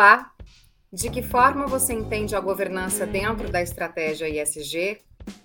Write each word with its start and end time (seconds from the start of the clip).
Olá! 0.00 0.32
De 0.90 1.10
que 1.10 1.20
forma 1.20 1.66
você 1.66 1.92
entende 1.92 2.34
a 2.34 2.40
governança 2.40 3.06
dentro 3.06 3.52
da 3.52 3.60
estratégia 3.60 4.30
ISG? 4.30 4.98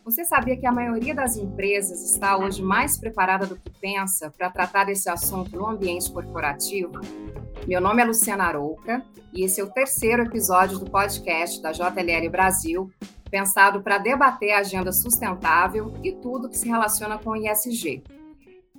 Você 0.06 0.24
sabia 0.24 0.56
que 0.56 0.66
a 0.66 0.72
maioria 0.72 1.14
das 1.14 1.36
empresas 1.36 2.02
está 2.10 2.38
hoje 2.38 2.64
mais 2.64 2.98
preparada 2.98 3.46
do 3.46 3.58
que 3.58 3.70
pensa 3.82 4.32
para 4.32 4.50
tratar 4.50 4.86
desse 4.86 5.10
assunto 5.10 5.58
no 5.58 5.68
ambiente 5.68 6.10
corporativo? 6.10 6.94
Meu 7.68 7.82
nome 7.82 8.02
é 8.02 8.06
Luciana 8.06 8.46
Arouca 8.46 9.06
e 9.34 9.44
esse 9.44 9.60
é 9.60 9.64
o 9.66 9.70
terceiro 9.70 10.24
episódio 10.24 10.80
do 10.80 10.90
podcast 10.90 11.62
da 11.62 11.74
JLL 11.74 12.30
Brasil, 12.32 12.90
pensado 13.30 13.84
para 13.84 13.98
debater 13.98 14.54
a 14.54 14.60
agenda 14.60 14.94
sustentável 14.94 15.94
e 16.02 16.14
tudo 16.14 16.48
que 16.48 16.58
se 16.58 16.70
relaciona 16.70 17.18
com 17.18 17.32
o 17.32 17.36
ISG. 17.36 18.02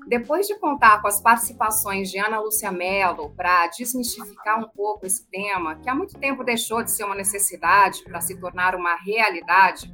Depois 0.06 0.46
de 0.46 0.56
contar 0.60 1.02
com 1.02 1.09
as 1.09 1.20
participações 1.20 2.10
de 2.10 2.19
Ana 2.19 2.38
Lúcia 2.38 2.70
Mello 2.70 3.34
para 3.34 3.66
desmistificar 3.66 4.60
um 4.60 4.69
pouco 4.69 5.05
esse 5.05 5.28
tema, 5.28 5.74
que 5.80 5.91
há 5.91 5.95
muito 5.97 6.16
tempo 6.19 6.45
deixou 6.45 6.80
de 6.80 6.92
ser 6.92 7.02
uma 7.02 7.16
necessidade 7.16 8.05
para 8.05 8.20
se 8.20 8.38
tornar 8.38 8.77
uma 8.77 8.95
realidade, 8.95 9.92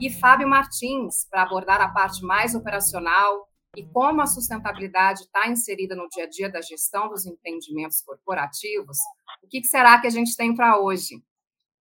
e 0.00 0.10
Fábio 0.10 0.48
Martins 0.48 1.26
para 1.28 1.42
abordar 1.42 1.80
a 1.80 1.88
parte 1.88 2.24
mais 2.24 2.54
operacional 2.54 3.48
e 3.76 3.84
como 3.84 4.22
a 4.22 4.26
sustentabilidade 4.26 5.22
está 5.22 5.48
inserida 5.48 5.96
no 5.96 6.08
dia 6.08 6.24
a 6.24 6.28
dia 6.28 6.48
da 6.48 6.60
gestão 6.60 7.08
dos 7.08 7.26
empreendimentos 7.26 8.00
corporativos, 8.02 8.96
o 9.42 9.48
que 9.48 9.64
será 9.64 10.00
que 10.00 10.06
a 10.06 10.10
gente 10.10 10.36
tem 10.36 10.54
para 10.54 10.78
hoje? 10.78 11.20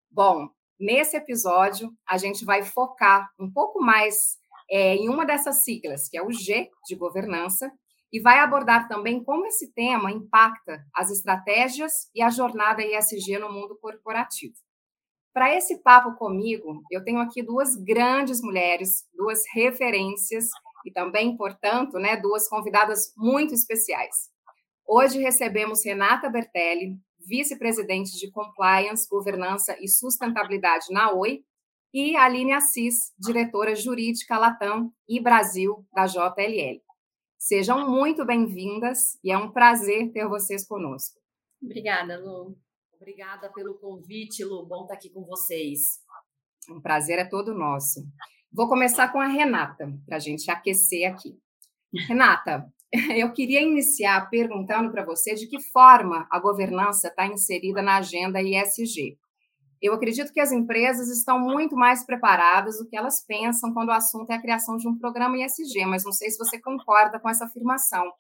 Bom, 0.10 0.50
nesse 0.80 1.16
episódio 1.16 1.92
a 2.08 2.18
gente 2.18 2.44
vai 2.44 2.64
focar 2.64 3.30
um 3.40 3.52
pouco 3.52 3.80
mais 3.80 4.37
é, 4.70 4.96
em 4.96 5.10
uma 5.10 5.26
dessas 5.26 5.64
siglas, 5.64 6.10
que 6.10 6.18
é 6.18 6.24
o 6.24 6.32
G 6.32 6.70
de 6.88 6.96
governança, 6.96 7.72
e 8.12 8.20
vai 8.22 8.40
abordar 8.40 8.88
também 8.88 9.24
como 9.24 9.46
esse 9.46 9.74
tema 9.74 10.12
impacta 10.12 10.82
as 10.96 11.12
estratégias 11.12 11.92
e 12.16 12.22
a 12.22 12.30
jornada 12.30 12.82
ESG 12.84 13.38
no 13.38 13.52
mundo 13.52 13.78
corporativo. 13.82 14.56
Para 15.34 15.54
esse 15.56 15.82
papo 15.84 16.16
comigo, 16.16 16.82
eu 16.90 17.04
tenho 17.04 17.20
aqui 17.20 17.44
duas 17.44 17.76
grandes 17.76 18.42
mulheres, 18.42 19.04
duas 19.14 19.44
referências 19.54 20.46
e 20.86 20.92
também, 20.92 21.36
portanto, 21.36 22.00
né, 22.00 22.18
duas 22.18 22.48
convidadas 22.48 23.14
muito 23.16 23.54
especiais. 23.54 24.32
Hoje 24.88 25.20
recebemos 25.20 25.86
Renata 25.86 26.30
Bertelli, 26.30 26.98
vice-presidente 27.28 28.18
de 28.18 28.32
Compliance, 28.32 29.08
Governança 29.10 29.78
e 29.82 29.88
Sustentabilidade 29.90 30.86
na 30.92 31.12
Oi, 31.12 31.44
e 31.94 32.16
Aline 32.16 32.54
Assis, 32.54 33.14
diretora 33.18 33.76
jurídica 33.76 34.38
Latam 34.38 34.92
e 35.08 35.20
Brasil 35.20 35.86
da 35.94 36.06
JLL. 36.06 36.82
Sejam 37.38 37.90
muito 37.90 38.26
bem-vindas 38.26 39.18
e 39.24 39.32
é 39.32 39.38
um 39.38 39.52
prazer 39.52 40.12
ter 40.12 40.28
vocês 40.28 40.68
conosco. 40.68 41.20
Obrigada, 41.62 42.20
Lu. 42.20 42.58
Obrigada 42.96 43.52
pelo 43.54 43.76
convite, 43.76 44.44
Lu. 44.44 44.66
Bom 44.66 44.84
estar 44.84 44.96
aqui 44.96 45.10
com 45.10 45.24
vocês. 45.24 45.82
Um 46.70 46.82
prazer 46.82 47.20
é 47.20 47.26
todo 47.26 47.54
nosso. 47.54 48.06
Vou 48.52 48.68
começar 48.68 49.12
com 49.12 49.20
a 49.20 49.28
Renata, 49.28 49.88
para 50.06 50.18
a 50.18 50.20
gente 50.20 50.50
aquecer 50.50 51.10
aqui. 51.10 51.40
Renata, 52.08 52.68
eu 53.16 53.32
queria 53.32 53.62
iniciar 53.62 54.30
perguntando 54.30 54.92
para 54.92 55.06
você 55.06 55.36
de 55.36 55.48
que 55.48 55.62
forma 55.62 56.28
a 56.32 56.40
governança 56.40 57.08
está 57.08 57.26
inserida 57.28 57.82
na 57.82 57.98
agenda 57.98 58.42
ISG. 58.42 59.18
Eu 59.82 59.94
acredito 59.94 60.34
que 60.34 60.40
as 60.40 60.52
empresas 60.52 61.10
estão 61.10 61.40
muito 61.40 61.76
mais 61.76 62.06
preparadas 62.06 62.78
do 62.78 62.88
que 62.88 62.98
elas 62.98 63.24
pensam 63.26 63.74
quando 63.74 63.90
o 63.90 63.94
assunto 63.94 64.32
é 64.32 64.36
a 64.36 64.42
criação 64.42 64.78
de 64.78 64.88
um 64.88 64.98
programa 64.98 65.38
ISG, 65.38 65.86
mas 65.86 66.04
não 66.04 66.12
sei 66.12 66.32
se 66.32 66.38
você 66.38 66.60
concorda 66.60 67.20
com 67.20 67.30
essa 67.30 67.46
afirmação. 67.46 68.12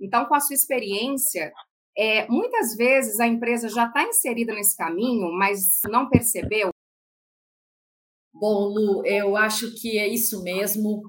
Então, 0.00 0.26
com 0.26 0.34
a 0.34 0.40
sua 0.40 0.54
experiência, 0.54 1.52
é, 1.96 2.28
muitas 2.28 2.76
vezes 2.76 3.18
a 3.18 3.26
empresa 3.26 3.68
já 3.68 3.86
está 3.86 4.02
inserida 4.02 4.52
nesse 4.52 4.76
caminho, 4.76 5.32
mas 5.32 5.80
não 5.88 6.08
percebeu. 6.08 6.70
Bom, 8.34 8.68
Lu, 8.68 9.06
eu 9.06 9.34
acho 9.34 9.74
que 9.80 9.98
é 9.98 10.06
isso 10.06 10.42
mesmo. 10.42 11.02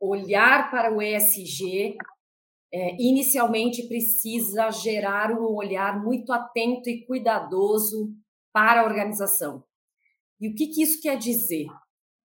Olhar 0.00 0.70
para 0.70 0.90
o 0.90 1.02
ESG 1.02 1.98
é, 2.72 2.96
inicialmente 3.02 3.86
precisa 3.86 4.70
gerar 4.70 5.32
um 5.32 5.54
olhar 5.54 6.02
muito 6.02 6.32
atento 6.32 6.88
e 6.88 7.04
cuidadoso 7.04 8.14
para 8.52 8.80
a 8.80 8.84
organização. 8.84 9.64
E 10.40 10.48
o 10.48 10.54
que, 10.54 10.68
que 10.68 10.82
isso 10.82 11.00
quer 11.00 11.16
dizer? 11.16 11.66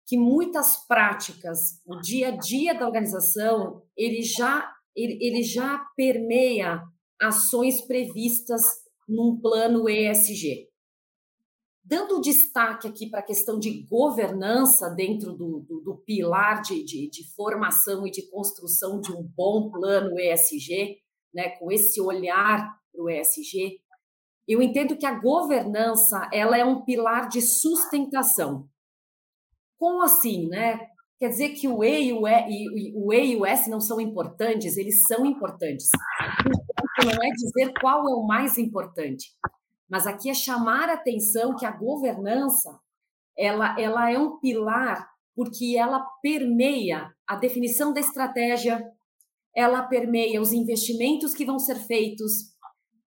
Que 0.06 0.16
muitas 0.16 0.86
práticas, 0.86 1.80
o 1.84 2.00
dia 2.00 2.28
a 2.28 2.36
dia 2.36 2.74
da 2.74 2.86
organização, 2.86 3.82
ele 3.96 4.22
já, 4.22 4.72
ele, 4.96 5.18
ele 5.20 5.42
já 5.42 5.84
permeia 5.96 6.82
ações 7.20 7.82
previstas 7.82 8.62
num 9.06 9.38
plano 9.40 9.88
ESG. 9.88 10.70
Dando 11.84 12.20
destaque 12.20 12.86
aqui 12.86 13.10
para 13.10 13.20
a 13.20 13.24
questão 13.24 13.58
de 13.58 13.82
governança 13.82 14.88
dentro 14.88 15.32
do, 15.32 15.60
do, 15.60 15.80
do 15.80 15.96
pilar 15.98 16.62
de, 16.62 16.84
de, 16.84 17.10
de, 17.10 17.28
formação 17.34 18.06
e 18.06 18.10
de 18.10 18.30
construção 18.30 19.00
de 19.00 19.12
um 19.12 19.22
bom 19.22 19.70
plano 19.70 20.18
ESG, 20.18 20.98
né, 21.34 21.50
com 21.58 21.70
esse 21.70 22.00
olhar 22.00 22.80
para 22.92 23.02
o 23.02 23.10
ESG, 23.10 23.80
eu 24.48 24.60
entendo 24.60 24.96
que 24.96 25.06
a 25.06 25.18
governança 25.18 26.28
ela 26.32 26.56
é 26.56 26.64
um 26.64 26.82
pilar 26.82 27.28
de 27.28 27.40
sustentação. 27.40 28.68
Como 29.78 30.02
assim, 30.02 30.48
né? 30.48 30.88
Quer 31.18 31.28
dizer 31.28 31.50
que 31.50 31.68
o 31.68 31.84
E 31.84 32.08
e 32.08 32.12
o, 32.12 32.26
e, 32.26 32.92
o, 32.96 33.12
e, 33.12 33.36
o 33.36 33.46
S 33.46 33.68
não 33.68 33.80
são 33.80 34.00
importantes? 34.00 34.76
Eles 34.76 35.02
são 35.06 35.26
importantes. 35.26 35.88
Não 37.04 37.22
é 37.22 37.30
dizer 37.30 37.72
qual 37.80 38.08
é 38.08 38.14
o 38.14 38.26
mais 38.26 38.58
importante, 38.58 39.28
mas 39.88 40.06
aqui 40.06 40.30
é 40.30 40.34
chamar 40.34 40.88
a 40.88 40.94
atenção 40.94 41.56
que 41.56 41.66
a 41.66 41.70
governança 41.70 42.78
ela, 43.36 43.78
ela 43.78 44.10
é 44.10 44.18
um 44.18 44.38
pilar 44.38 45.08
porque 45.34 45.76
ela 45.76 46.06
permeia 46.22 47.10
a 47.26 47.36
definição 47.36 47.92
da 47.92 48.00
estratégia, 48.00 48.84
ela 49.56 49.82
permeia 49.82 50.40
os 50.40 50.52
investimentos 50.52 51.34
que 51.34 51.44
vão 51.44 51.58
ser 51.58 51.76
feitos, 51.76 52.54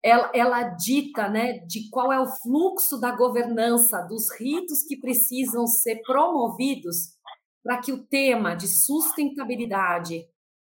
ela, 0.03 0.31
ela 0.33 0.63
dita 0.63 1.27
né, 1.27 1.59
de 1.59 1.89
qual 1.89 2.11
é 2.11 2.19
o 2.19 2.27
fluxo 2.27 2.99
da 2.99 3.11
governança, 3.11 4.01
dos 4.01 4.31
ritos 4.39 4.83
que 4.83 4.97
precisam 4.97 5.65
ser 5.67 6.01
promovidos 6.03 7.17
para 7.63 7.79
que 7.79 7.91
o 7.91 8.05
tema 8.05 8.55
de 8.55 8.67
sustentabilidade 8.67 10.25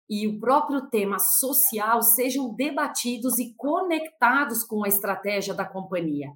e 0.09 0.27
o 0.27 0.39
próprio 0.39 0.89
tema 0.89 1.17
social 1.17 2.01
sejam 2.01 2.53
debatidos 2.53 3.39
e 3.39 3.55
conectados 3.55 4.63
com 4.63 4.83
a 4.83 4.87
estratégia 4.87 5.53
da 5.53 5.65
companhia. 5.65 6.29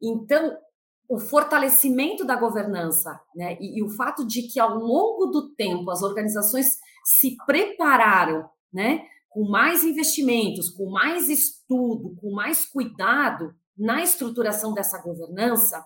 Então, 0.00 0.56
o 1.08 1.18
fortalecimento 1.18 2.24
da 2.24 2.36
governança 2.36 3.20
né, 3.34 3.58
e, 3.60 3.78
e 3.78 3.82
o 3.82 3.90
fato 3.90 4.26
de 4.26 4.42
que, 4.42 4.58
ao 4.58 4.74
longo 4.74 5.26
do 5.26 5.54
tempo, 5.54 5.90
as 5.90 6.02
organizações 6.02 6.78
se 7.04 7.36
prepararam 7.44 8.48
né, 8.72 9.06
com 9.34 9.50
mais 9.50 9.82
investimentos, 9.82 10.70
com 10.70 10.88
mais 10.88 11.28
estudo, 11.28 12.14
com 12.20 12.30
mais 12.32 12.64
cuidado 12.64 13.52
na 13.76 14.00
estruturação 14.00 14.72
dessa 14.72 15.02
governança, 15.02 15.84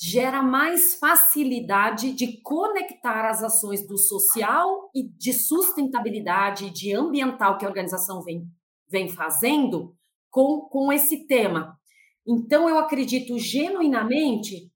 gera 0.00 0.40
mais 0.44 0.94
facilidade 0.94 2.12
de 2.12 2.40
conectar 2.40 3.28
as 3.28 3.42
ações 3.42 3.84
do 3.84 3.98
social 3.98 4.88
e 4.94 5.08
de 5.08 5.32
sustentabilidade, 5.32 6.70
de 6.70 6.94
ambiental 6.94 7.58
que 7.58 7.64
a 7.64 7.68
organização 7.68 8.22
vem, 8.22 8.46
vem 8.88 9.08
fazendo 9.08 9.96
com, 10.30 10.60
com 10.70 10.92
esse 10.92 11.26
tema. 11.26 11.76
Então, 12.24 12.68
eu 12.68 12.78
acredito 12.78 13.36
genuinamente 13.40 14.70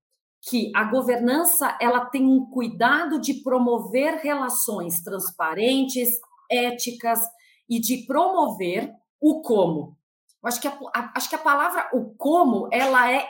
que 0.49 0.73
a 0.75 0.83
governança 0.83 1.79
ela 1.81 2.05
tem 2.07 2.27
um 2.27 2.51
cuidado 2.51 3.21
de 3.21 3.35
promover 3.45 4.17
relações 4.17 5.01
transparentes, 5.03 6.09
éticas, 6.51 7.21
e 7.69 7.81
de 7.81 8.07
promover 8.07 8.93
o 9.21 9.43
como. 9.43 9.97
Eu 10.43 10.49
acho 10.49 10.61
que 10.61 10.69
a, 10.69 10.79
a, 10.95 11.13
acho 11.17 11.29
que 11.29 11.35
a 11.35 11.41
palavra 11.41 11.89
o 11.93 12.15
como 12.17 12.69
ela 12.73 13.11
é 13.11 13.27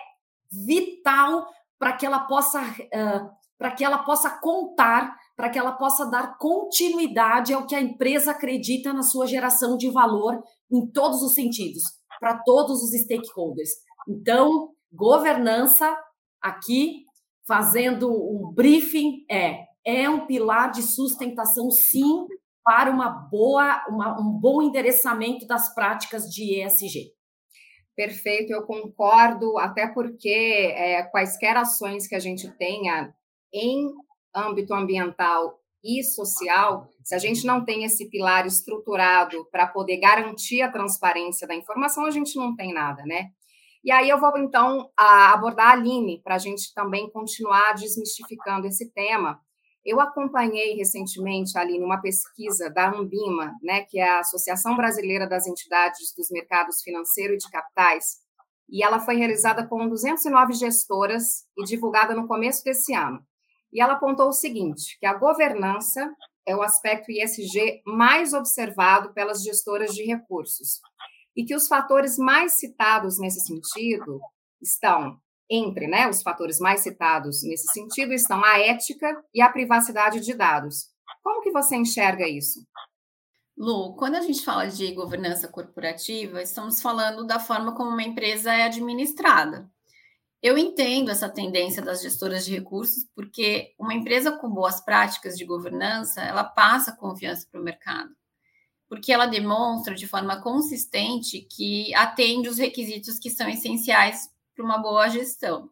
vital 0.51 1.47
para 1.79 1.93
que 1.93 2.07
ela 2.07 2.21
possa 2.21 2.61
uh, 2.63 3.37
para 3.59 3.71
que 3.71 3.83
ela 3.83 3.99
possa 3.99 4.29
contar, 4.41 5.17
para 5.35 5.49
que 5.49 5.59
ela 5.59 5.73
possa 5.73 6.05
dar 6.07 6.37
continuidade 6.37 7.55
ao 7.55 7.67
que 7.67 7.75
a 7.75 7.81
empresa 7.81 8.33
acredita 8.33 8.93
na 8.93 9.03
sua 9.03 9.27
geração 9.27 9.79
de 9.79 9.91
valor 9.91 10.43
em 10.71 10.87
todos 10.91 11.23
os 11.23 11.35
sentidos, 11.35 11.83
para 12.21 12.39
todos 12.45 12.83
os 12.83 12.91
stakeholders. 12.91 13.71
Então, 14.07 14.71
governança 14.93 15.97
aqui 16.43 17.05
fazendo 17.47 18.11
um 18.11 18.53
briefing 18.53 19.25
é 19.31 19.65
é 19.87 20.11
um 20.11 20.27
pilar 20.27 20.73
de 20.73 20.83
sustentação 20.83 21.71
sim 21.71 22.27
para 22.67 22.91
uma 22.91 23.09
boa, 23.09 23.87
uma, 23.89 24.21
um 24.21 24.33
bom 24.33 24.61
endereçamento 24.61 25.47
das 25.47 25.73
práticas 25.73 26.25
de 26.25 26.61
ESG. 26.61 27.13
Perfeito, 27.95 28.53
eu 28.53 28.67
concordo, 28.67 29.57
até 29.57 29.87
porque 29.87 30.75
é, 30.75 31.05
quaisquer 31.05 31.57
ações 31.57 32.09
que 32.09 32.17
a 32.17 32.19
gente 32.19 32.51
tenha 32.59 33.15
em 33.55 33.89
âmbito 34.35 34.75
ambiental 34.75 35.61
e 35.83 36.03
social, 36.03 36.91
se 37.05 37.15
a 37.15 37.19
gente 37.19 37.47
não 37.47 37.65
tem 37.65 37.85
esse 37.85 38.11
pilar 38.11 38.45
estruturado 38.47 39.47
para 39.53 39.69
poder 39.69 39.99
garantir 39.99 40.61
a 40.61 40.71
transparência 40.71 41.47
da 41.47 41.55
informação, 41.55 42.05
a 42.05 42.11
gente 42.11 42.37
não 42.37 42.57
tem 42.57 42.75
nada, 42.75 43.05
né? 43.05 43.31
E 43.85 43.93
aí 43.93 44.09
eu 44.09 44.19
vou, 44.19 44.37
então, 44.37 44.91
abordar 44.97 45.69
a 45.69 45.73
Aline, 45.75 46.21
para 46.25 46.35
a 46.35 46.39
gente 46.39 46.75
também 46.75 47.09
continuar 47.13 47.75
desmistificando 47.75 48.67
esse 48.67 48.93
tema. 48.93 49.41
Eu 49.87 50.01
acompanhei 50.01 50.75
recentemente, 50.75 51.57
Aline, 51.57 51.85
uma 51.85 52.01
pesquisa 52.01 52.69
da 52.69 52.91
Ambima, 52.91 53.55
né, 53.63 53.83
que 53.83 54.01
é 54.01 54.09
a 54.09 54.19
Associação 54.19 54.77
Brasileira 54.77 55.29
das 55.29 55.47
Entidades 55.47 56.13
dos 56.13 56.29
Mercados 56.29 56.83
Financeiro 56.83 57.35
e 57.35 57.37
de 57.37 57.49
Capitais, 57.49 58.17
e 58.69 58.83
ela 58.83 58.99
foi 58.99 59.15
realizada 59.15 59.65
com 59.65 59.89
209 59.89 60.55
gestoras 60.55 61.45
e 61.57 61.63
divulgada 61.63 62.17
no 62.17 62.27
começo 62.27 62.65
desse 62.65 62.93
ano. 62.95 63.25
E 63.73 63.81
ela 63.81 63.93
apontou 63.93 64.29
o 64.29 64.33
seguinte, 64.33 64.99
que 64.99 65.07
a 65.07 65.15
governança 65.15 66.13
é 66.45 66.57
o 66.57 66.63
aspecto 66.63 67.13
ISG 67.13 67.81
mais 67.87 68.33
observado 68.33 69.15
pelas 69.15 69.41
gestoras 69.41 69.95
de 69.95 70.03
recursos, 70.03 70.81
e 71.37 71.45
que 71.45 71.55
os 71.55 71.69
fatores 71.69 72.19
mais 72.19 72.59
citados 72.59 73.21
nesse 73.21 73.39
sentido 73.39 74.19
estão 74.61 75.21
entre 75.51 75.87
né, 75.87 76.09
os 76.09 76.23
fatores 76.23 76.59
mais 76.59 76.81
citados 76.81 77.43
nesse 77.43 77.73
sentido 77.73 78.13
estão 78.13 78.45
a 78.45 78.59
ética 78.59 79.23
e 79.35 79.41
a 79.41 79.49
privacidade 79.49 80.21
de 80.21 80.35
dados. 80.35 80.89
Como 81.23 81.43
que 81.43 81.51
você 81.51 81.77
enxerga 81.77 82.29
isso? 82.29 82.67
Lu, 83.57 83.95
quando 83.97 84.17
a 84.17 84.21
gente 84.21 84.45
fala 84.45 84.67
de 84.67 84.93
governança 84.93 85.49
corporativa, 85.49 86.43
estamos 86.43 86.83
falando 86.83 87.27
da 87.27 87.41
forma 87.41 87.75
como 87.75 87.91
uma 87.91 88.03
empresa 88.03 88.53
é 88.53 88.65
administrada. 88.65 89.71
Eu 90.43 90.59
entendo 90.59 91.11
essa 91.11 91.29
tendência 91.29 91.83
das 91.83 92.03
gestoras 92.03 92.45
de 92.45 92.55
recursos, 92.55 93.07
porque 93.15 93.75
uma 93.79 93.95
empresa 93.95 94.33
com 94.33 94.51
boas 94.51 94.81
práticas 94.85 95.39
de 95.39 95.45
governança, 95.45 96.21
ela 96.21 96.45
passa 96.45 96.97
confiança 96.97 97.47
para 97.51 97.61
o 97.61 97.65
mercado 97.65 98.15
porque 98.89 99.13
ela 99.13 99.27
demonstra 99.27 99.95
de 99.95 100.07
forma 100.07 100.41
consistente 100.41 101.41
que 101.41 101.95
atende 101.95 102.49
os 102.49 102.59
requisitos 102.59 103.19
que 103.19 103.31
são 103.31 103.49
essenciais 103.49 104.31
para 104.57 104.65
uma 104.65 104.79
boa 104.79 105.09
gestão. 105.09 105.71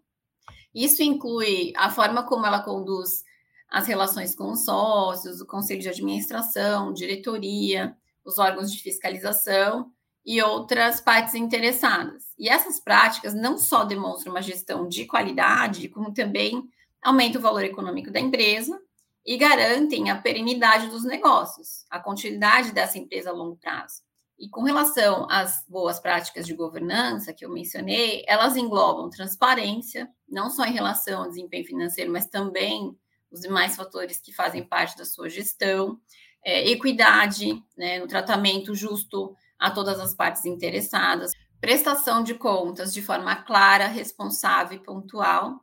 Isso 0.75 1.03
inclui 1.03 1.73
a 1.77 1.91
forma 1.91 2.23
como 2.25 2.45
ela 2.45 2.63
conduz 2.63 3.25
as 3.69 3.87
relações 3.87 4.35
com 4.35 4.53
os 4.53 4.65
sócios, 4.65 5.41
o 5.41 5.47
conselho 5.47 5.81
de 5.81 5.89
administração, 5.89 6.93
diretoria, 6.93 7.97
os 8.25 8.39
órgãos 8.39 8.71
de 8.71 8.81
fiscalização 8.81 9.91
e 10.25 10.41
outras 10.43 11.01
partes 11.01 11.35
interessadas. 11.35 12.25
E 12.39 12.49
essas 12.49 12.79
práticas 12.79 13.35
não 13.35 13.59
só 13.59 13.85
demonstram 13.85 14.33
uma 14.33 14.43
gestão 14.43 14.87
de 14.87 15.07
qualidade, 15.07 15.89
como 15.89 16.13
também 16.13 16.63
aumentam 17.03 17.41
o 17.41 17.43
valor 17.43 17.65
econômico 17.65 18.11
da 18.11 18.21
empresa 18.21 18.81
e 19.27 19.37
garantem 19.37 20.11
a 20.11 20.21
perenidade 20.21 20.89
dos 20.89 21.05
negócios, 21.05 21.85
a 21.91 21.99
continuidade 21.99 22.73
dessa 22.73 22.99
empresa 22.99 23.31
a 23.31 23.33
longo 23.33 23.57
prazo. 23.57 24.04
E 24.45 24.49
com 24.51 24.63
relação 24.63 25.27
às 25.31 25.65
boas 25.67 25.99
práticas 25.99 26.45
de 26.45 26.53
governança 26.53 27.33
que 27.33 27.47
eu 27.47 27.51
mencionei, 27.51 28.23
elas 28.29 28.59
englobam 28.59 29.09
transparência, 29.09 30.07
não 30.29 30.51
só 30.51 30.67
em 30.67 30.73
relação 30.75 31.23
ao 31.23 31.29
desempenho 31.31 31.65
financeiro, 31.65 32.13
mas 32.13 32.27
também 32.27 32.95
os 33.31 33.41
demais 33.41 33.75
fatores 33.75 34.21
que 34.21 34.35
fazem 34.35 34.63
parte 34.63 34.99
da 34.99 35.07
sua 35.07 35.31
gestão, 35.31 35.99
é, 36.45 36.69
equidade, 36.69 37.59
né, 37.75 37.99
no 37.99 38.07
tratamento 38.07 38.75
justo 38.75 39.35
a 39.59 39.71
todas 39.71 39.99
as 39.99 40.15
partes 40.15 40.45
interessadas, 40.45 41.33
prestação 41.59 42.23
de 42.23 42.35
contas 42.35 42.93
de 42.93 43.01
forma 43.01 43.35
clara, 43.37 43.87
responsável 43.87 44.77
e 44.77 44.83
pontual, 44.83 45.59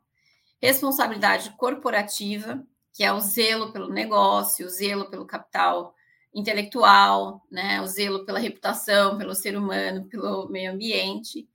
responsabilidade 0.60 1.50
corporativa, 1.56 2.60
que 2.92 3.04
é 3.04 3.12
o 3.12 3.20
zelo 3.20 3.72
pelo 3.72 3.88
negócio, 3.88 4.66
o 4.66 4.68
zelo 4.68 5.08
pelo 5.08 5.24
capital 5.24 5.94
intelectual, 6.34 7.46
né, 7.50 7.80
o 7.80 7.86
zelo 7.86 8.24
pela 8.24 8.38
reputação, 8.38 9.18
pelo 9.18 9.34
ser 9.34 9.56
humano, 9.56 10.06
pelo 10.08 10.48
meio 10.48 10.72
ambiente. 10.72 11.48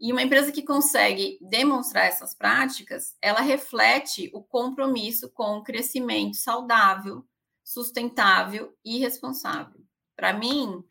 E 0.00 0.12
uma 0.12 0.22
empresa 0.22 0.50
que 0.50 0.62
consegue 0.62 1.38
demonstrar 1.40 2.06
essas 2.06 2.34
práticas, 2.34 3.16
ela 3.22 3.40
reflete 3.40 4.30
o 4.34 4.42
compromisso 4.42 5.30
com 5.30 5.58
o 5.58 5.62
crescimento 5.62 6.36
saudável, 6.36 7.24
sustentável 7.62 8.76
e 8.84 8.98
responsável. 8.98 9.80
Para 10.16 10.32
mim, 10.32 10.84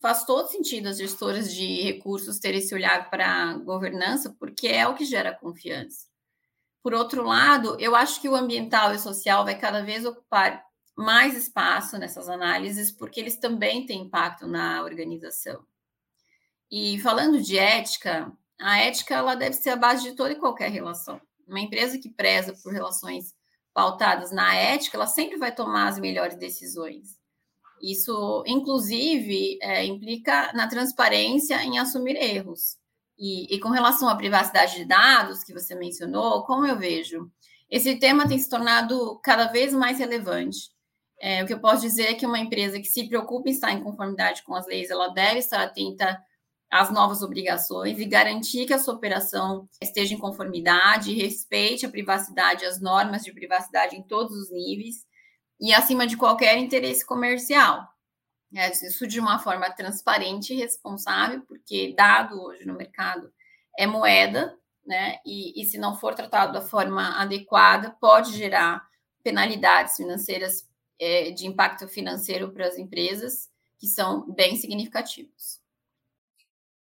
faz 0.00 0.24
todo 0.24 0.48
sentido 0.48 0.88
as 0.88 0.98
gestoras 0.98 1.52
de 1.54 1.82
recursos 1.82 2.38
terem 2.38 2.58
esse 2.58 2.74
olhar 2.74 3.08
para 3.08 3.26
a 3.26 3.54
governança, 3.54 4.34
porque 4.38 4.68
é 4.68 4.86
o 4.86 4.94
que 4.94 5.04
gera 5.04 5.34
confiança. 5.34 6.10
Por 6.82 6.94
outro 6.94 7.24
lado, 7.24 7.76
eu 7.78 7.94
acho 7.94 8.20
que 8.20 8.28
o 8.28 8.34
ambiental 8.34 8.94
e 8.94 8.98
social 8.98 9.44
vai 9.44 9.58
cada 9.58 9.82
vez 9.82 10.04
ocupar 10.04 10.64
mais 11.00 11.36
espaço 11.36 11.98
nessas 11.98 12.28
análises, 12.28 12.92
porque 12.92 13.20
eles 13.20 13.36
também 13.36 13.86
têm 13.86 14.02
impacto 14.02 14.46
na 14.46 14.82
organização. 14.82 15.64
E 16.70 16.98
falando 17.00 17.42
de 17.42 17.58
ética, 17.58 18.32
a 18.60 18.78
ética 18.78 19.14
ela 19.14 19.34
deve 19.34 19.54
ser 19.54 19.70
a 19.70 19.76
base 19.76 20.02
de 20.02 20.12
toda 20.12 20.32
e 20.32 20.38
qualquer 20.38 20.70
relação. 20.70 21.20
Uma 21.48 21.60
empresa 21.60 21.98
que 21.98 22.08
preza 22.08 22.54
por 22.62 22.72
relações 22.72 23.34
pautadas 23.72 24.30
na 24.30 24.54
ética, 24.54 24.96
ela 24.96 25.06
sempre 25.06 25.36
vai 25.36 25.54
tomar 25.54 25.88
as 25.88 25.98
melhores 25.98 26.36
decisões. 26.36 27.18
Isso, 27.82 28.44
inclusive, 28.46 29.58
é, 29.62 29.84
implica 29.84 30.52
na 30.52 30.68
transparência 30.68 31.62
em 31.64 31.78
assumir 31.78 32.16
erros. 32.16 32.76
E, 33.18 33.54
e 33.54 33.58
com 33.58 33.70
relação 33.70 34.08
à 34.08 34.16
privacidade 34.16 34.76
de 34.76 34.84
dados, 34.84 35.42
que 35.42 35.52
você 35.52 35.74
mencionou, 35.74 36.44
como 36.44 36.66
eu 36.66 36.78
vejo? 36.78 37.30
Esse 37.70 37.96
tema 37.96 38.28
tem 38.28 38.38
se 38.38 38.50
tornado 38.50 39.18
cada 39.22 39.46
vez 39.46 39.72
mais 39.72 39.98
relevante. 39.98 40.70
É, 41.20 41.42
o 41.42 41.46
que 41.46 41.52
eu 41.52 41.60
posso 41.60 41.82
dizer 41.82 42.04
é 42.04 42.14
que 42.14 42.24
uma 42.24 42.38
empresa 42.38 42.80
que 42.80 42.86
se 42.86 43.06
preocupa 43.06 43.48
em 43.48 43.52
estar 43.52 43.70
em 43.72 43.82
conformidade 43.82 44.42
com 44.42 44.54
as 44.54 44.66
leis, 44.66 44.90
ela 44.90 45.08
deve 45.08 45.40
estar 45.40 45.62
atenta 45.62 46.18
às 46.70 46.90
novas 46.90 47.20
obrigações 47.20 47.98
e 47.98 48.04
garantir 48.06 48.64
que 48.64 48.72
a 48.72 48.78
sua 48.78 48.94
operação 48.94 49.68
esteja 49.82 50.14
em 50.14 50.18
conformidade, 50.18 51.12
respeite 51.12 51.84
a 51.84 51.90
privacidade, 51.90 52.64
as 52.64 52.80
normas 52.80 53.22
de 53.22 53.32
privacidade 53.34 53.96
em 53.96 54.02
todos 54.02 54.34
os 54.34 54.50
níveis 54.50 55.04
e 55.60 55.74
acima 55.74 56.06
de 56.06 56.16
qualquer 56.16 56.56
interesse 56.56 57.04
comercial. 57.04 57.86
É, 58.56 58.70
isso 58.70 59.06
de 59.06 59.20
uma 59.20 59.38
forma 59.38 59.70
transparente 59.70 60.54
e 60.54 60.56
responsável, 60.56 61.42
porque 61.42 61.94
dado 61.96 62.40
hoje 62.42 62.66
no 62.66 62.76
mercado 62.76 63.30
é 63.78 63.86
moeda, 63.86 64.56
né? 64.86 65.18
E, 65.24 65.60
e 65.60 65.64
se 65.66 65.76
não 65.76 65.96
for 65.96 66.14
tratado 66.14 66.52
da 66.52 66.62
forma 66.62 67.20
adequada, 67.20 67.94
pode 68.00 68.36
gerar 68.36 68.82
penalidades 69.22 69.96
financeiras 69.96 70.69
é, 71.00 71.30
de 71.30 71.46
impacto 71.46 71.88
financeiro 71.88 72.52
para 72.52 72.66
as 72.66 72.76
empresas, 72.78 73.48
que 73.78 73.86
são 73.86 74.30
bem 74.32 74.56
significativos. 74.56 75.60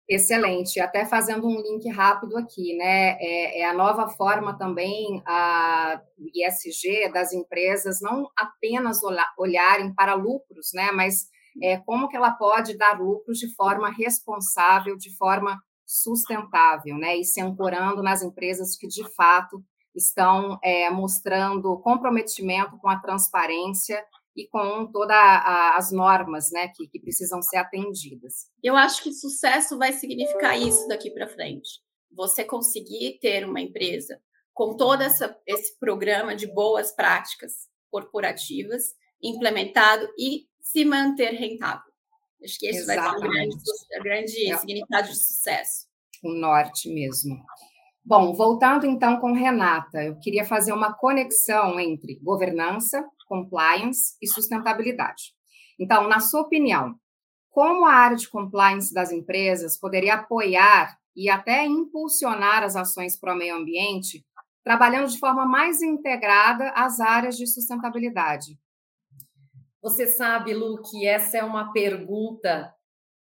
Excelente. 0.09 0.79
Até 0.79 1.05
fazendo 1.05 1.45
um 1.45 1.61
link 1.61 1.89
rápido 1.89 2.37
aqui, 2.37 2.77
né? 2.77 3.17
É, 3.19 3.61
é, 3.61 3.65
a 3.65 3.73
nova 3.73 4.07
forma 4.07 4.57
também 4.57 5.21
a 5.25 6.01
ISG 6.33 7.11
das 7.11 7.33
empresas 7.33 7.99
não 8.01 8.29
apenas 8.37 9.01
olharem 9.37 9.93
para 9.93 10.13
lucros, 10.13 10.69
né? 10.73 10.91
Mas 10.93 11.27
é, 11.61 11.77
como 11.77 12.07
que 12.07 12.15
ela 12.15 12.31
pode 12.31 12.77
dar 12.77 12.97
lucros 12.97 13.37
de 13.37 13.53
forma 13.53 13.91
responsável, 13.91 14.95
de 14.95 15.13
forma 15.17 15.59
sustentável, 15.85 16.97
né? 16.97 17.17
E 17.17 17.25
se 17.25 17.41
ancorando 17.41 18.01
nas 18.01 18.21
empresas 18.23 18.77
que 18.77 18.87
de 18.87 19.03
fato 19.13 19.61
estão 19.97 20.59
é, 20.63 20.89
mostrando 20.89 21.79
comprometimento 21.79 22.77
com 22.77 22.87
a 22.87 22.99
transparência 22.99 24.03
e 24.35 24.47
com 24.47 24.85
todas 24.91 25.17
as 25.75 25.91
normas, 25.91 26.51
né, 26.51 26.67
que, 26.67 26.87
que 26.87 26.99
precisam 26.99 27.41
ser 27.41 27.57
atendidas. 27.57 28.51
Eu 28.63 28.75
acho 28.75 29.01
que 29.01 29.11
sucesso 29.11 29.77
vai 29.77 29.93
significar 29.93 30.59
isso 30.59 30.87
daqui 30.87 31.09
para 31.09 31.27
frente. 31.27 31.81
Você 32.11 32.43
conseguir 32.43 33.17
ter 33.19 33.45
uma 33.45 33.59
empresa 33.59 34.21
com 34.53 34.75
todo 34.75 35.01
essa, 35.01 35.35
esse 35.45 35.77
programa 35.79 36.35
de 36.35 36.47
boas 36.47 36.91
práticas 36.91 37.67
corporativas 37.89 38.95
implementado 39.21 40.07
e 40.17 40.47
se 40.61 40.85
manter 40.85 41.31
rentável. 41.31 41.91
Acho 42.43 42.59
que 42.59 42.67
esse 42.67 42.79
Exatamente. 42.81 43.19
vai 43.19 43.51
ser 43.51 43.99
o 43.99 44.03
grande, 44.03 44.33
grande 44.33 44.51
é. 44.51 44.57
significado 44.57 45.07
de 45.07 45.15
sucesso. 45.15 45.87
O 46.23 46.31
norte 46.31 46.89
mesmo. 46.89 47.35
Bom, 48.07 48.33
voltando 48.33 48.85
então 48.85 49.19
com 49.19 49.33
Renata, 49.33 50.01
eu 50.01 50.17
queria 50.17 50.45
fazer 50.45 50.71
uma 50.71 50.93
conexão 50.93 51.77
entre 51.77 52.17
governança, 52.23 53.05
compliance 53.27 54.15
e 54.21 54.27
sustentabilidade. 54.29 55.33
Então, 55.77 56.07
na 56.07 56.21
sua 56.21 56.39
opinião, 56.39 56.95
como 57.49 57.85
a 57.85 57.91
área 57.91 58.15
de 58.15 58.29
compliance 58.29 58.93
das 58.93 59.11
empresas 59.11 59.77
poderia 59.77 60.13
apoiar 60.13 60.97
e 61.13 61.29
até 61.29 61.65
impulsionar 61.65 62.63
as 62.63 62.77
ações 62.77 63.19
para 63.19 63.33
o 63.33 63.37
meio 63.37 63.57
ambiente, 63.57 64.25
trabalhando 64.63 65.09
de 65.09 65.19
forma 65.19 65.45
mais 65.45 65.81
integrada 65.81 66.69
as 66.77 67.01
áreas 67.01 67.35
de 67.35 67.45
sustentabilidade? 67.45 68.57
Você 69.81 70.07
sabe, 70.07 70.53
Lu, 70.53 70.81
que 70.81 71.05
essa 71.05 71.39
é 71.39 71.43
uma 71.43 71.73
pergunta 71.73 72.73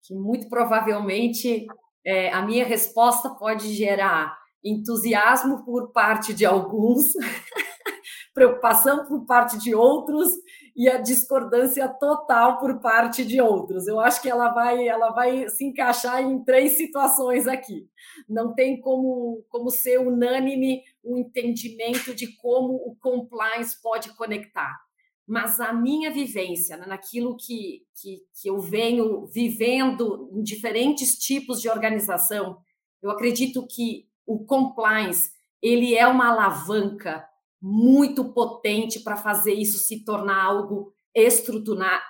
que 0.02 0.16
muito 0.16 0.50
provavelmente 0.50 1.68
é, 2.04 2.34
a 2.34 2.42
minha 2.42 2.66
resposta 2.66 3.30
pode 3.30 3.72
gerar 3.76 4.41
entusiasmo 4.64 5.64
por 5.64 5.92
parte 5.92 6.34
de 6.34 6.46
alguns, 6.46 7.14
preocupação 8.34 9.06
por 9.06 9.26
parte 9.26 9.58
de 9.58 9.74
outros 9.74 10.30
e 10.76 10.90
a 10.90 10.98
discordância 10.98 11.88
total 11.88 12.60
por 12.60 12.80
parte 12.80 13.26
de 13.26 13.42
outros. 13.42 13.88
Eu 13.88 14.00
acho 14.00 14.22
que 14.22 14.30
ela 14.30 14.50
vai, 14.50 14.88
ela 14.88 15.12
vai 15.12 15.50
se 15.50 15.66
encaixar 15.66 16.22
em 16.22 16.44
três 16.44 16.78
situações 16.78 17.48
aqui. 17.48 17.88
Não 18.28 18.54
tem 18.54 18.80
como, 18.80 19.44
como 19.50 19.70
ser 19.70 20.00
unânime 20.00 20.82
o 21.04 21.18
entendimento 21.18 22.14
de 22.14 22.28
como 22.38 22.76
o 22.76 22.96
compliance 23.00 23.82
pode 23.82 24.16
conectar. 24.16 24.80
Mas 25.28 25.60
a 25.60 25.72
minha 25.72 26.12
vivência, 26.12 26.78
né, 26.78 26.86
naquilo 26.86 27.38
que, 27.38 27.86
que, 27.96 28.24
que 28.42 28.50
eu 28.50 28.60
venho 28.60 29.26
vivendo 29.28 30.30
em 30.34 30.42
diferentes 30.42 31.18
tipos 31.18 31.62
de 31.62 31.70
organização, 31.70 32.58
eu 33.02 33.10
acredito 33.10 33.66
que 33.66 34.11
o 34.26 34.46
compliance 34.46 35.32
ele 35.62 35.96
é 35.96 36.08
uma 36.08 36.30
alavanca 36.30 37.26
muito 37.62 38.34
potente 38.34 39.00
para 39.02 39.16
fazer 39.16 39.54
isso 39.54 39.78
se 39.78 40.04
tornar 40.04 40.44
algo 40.44 40.92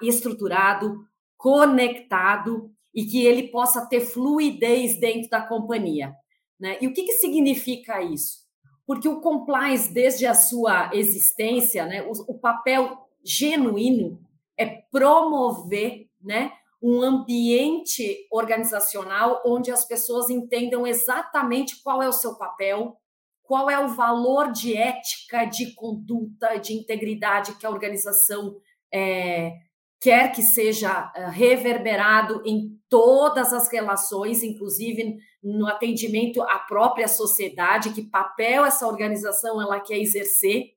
estruturado, 0.02 1.06
conectado 1.36 2.72
e 2.94 3.04
que 3.06 3.26
ele 3.26 3.50
possa 3.50 3.86
ter 3.88 4.02
fluidez 4.02 5.00
dentro 5.00 5.30
da 5.30 5.42
companhia. 5.42 6.14
Né? 6.60 6.78
E 6.80 6.88
o 6.88 6.94
que, 6.94 7.04
que 7.04 7.14
significa 7.14 8.02
isso? 8.02 8.42
Porque 8.86 9.08
o 9.08 9.22
compliance, 9.22 9.92
desde 9.94 10.26
a 10.26 10.34
sua 10.34 10.92
existência, 10.94 11.86
né, 11.86 12.04
o, 12.04 12.12
o 12.34 12.40
papel 12.40 12.98
genuíno 13.24 14.20
é 14.58 14.66
promover 14.92 16.08
né, 16.22 16.52
um 16.82 17.02
ambiente 17.02 18.28
organizacional 18.32 19.42
onde 19.46 19.72
as 19.72 19.86
pessoas 19.86 20.30
entendam 20.30 20.88
exatamente 20.88 21.82
qual 21.84 22.02
é 22.02 22.10
o 22.10 22.14
seu 22.14 22.36
papel, 22.36 22.98
qual 23.44 23.70
é 23.70 23.78
o 23.80 23.90
valor 23.90 24.52
de 24.52 24.76
ética, 24.76 25.46
de 25.46 25.76
conduta, 25.76 26.58
de 26.58 26.74
integridade 26.74 27.56
que 27.56 27.66
a 27.66 27.70
organização 27.70 28.56
é, 28.92 29.52
quer 30.00 30.32
que 30.32 30.42
seja 30.42 31.12
é, 31.16 31.30
reverberado 31.30 32.42
em 32.46 32.80
todas 32.90 33.54
as 33.54 33.72
relações, 33.72 34.42
inclusive 34.42 35.18
no 35.44 35.68
atendimento 35.68 36.42
à 36.42 36.58
própria 36.60 37.08
sociedade, 37.08 37.94
que 37.94 38.02
papel 38.02 38.66
essa 38.66 38.88
organização 38.88 39.62
ela 39.62 39.80
quer 39.80 40.00
exercer. 40.00 40.72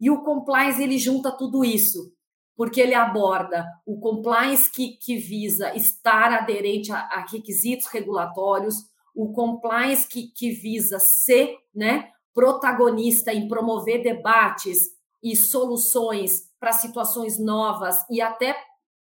E 0.00 0.08
o 0.10 0.22
compliance 0.22 0.82
ele 0.82 0.98
junta 0.98 1.30
tudo 1.32 1.64
isso, 1.64 2.12
porque 2.60 2.78
ele 2.78 2.92
aborda 2.92 3.66
o 3.86 3.98
compliance 3.98 4.70
que, 4.70 4.98
que 4.98 5.16
visa 5.16 5.74
estar 5.74 6.30
aderente 6.30 6.92
a, 6.92 6.98
a 6.98 7.26
requisitos 7.26 7.86
regulatórios, 7.86 8.74
o 9.14 9.32
compliance 9.32 10.06
que, 10.06 10.28
que 10.28 10.50
visa 10.50 10.98
ser 11.24 11.56
né, 11.74 12.10
protagonista 12.34 13.32
em 13.32 13.48
promover 13.48 14.02
debates 14.02 14.76
e 15.22 15.34
soluções 15.34 16.50
para 16.60 16.72
situações 16.72 17.38
novas 17.38 17.96
e 18.10 18.20
até 18.20 18.54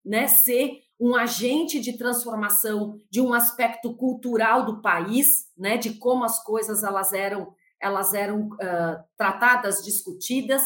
né, 0.05 0.27
ser 0.27 0.73
um 1.01 1.17
agente 1.17 1.81
de 1.81 1.97
transformação 1.97 3.01
de 3.11 3.23
um 3.23 3.33
aspecto 3.33 3.97
cultural 3.97 4.67
do 4.67 4.83
país, 4.83 5.47
né, 5.57 5.79
de 5.79 5.95
como 5.95 6.25
as 6.25 6.45
coisas 6.45 6.85
elas 6.85 7.15
eram 7.15 7.55
elas 7.81 8.13
eram 8.13 8.49
uh, 8.49 9.03
tratadas, 9.17 9.83
discutidas, 9.83 10.63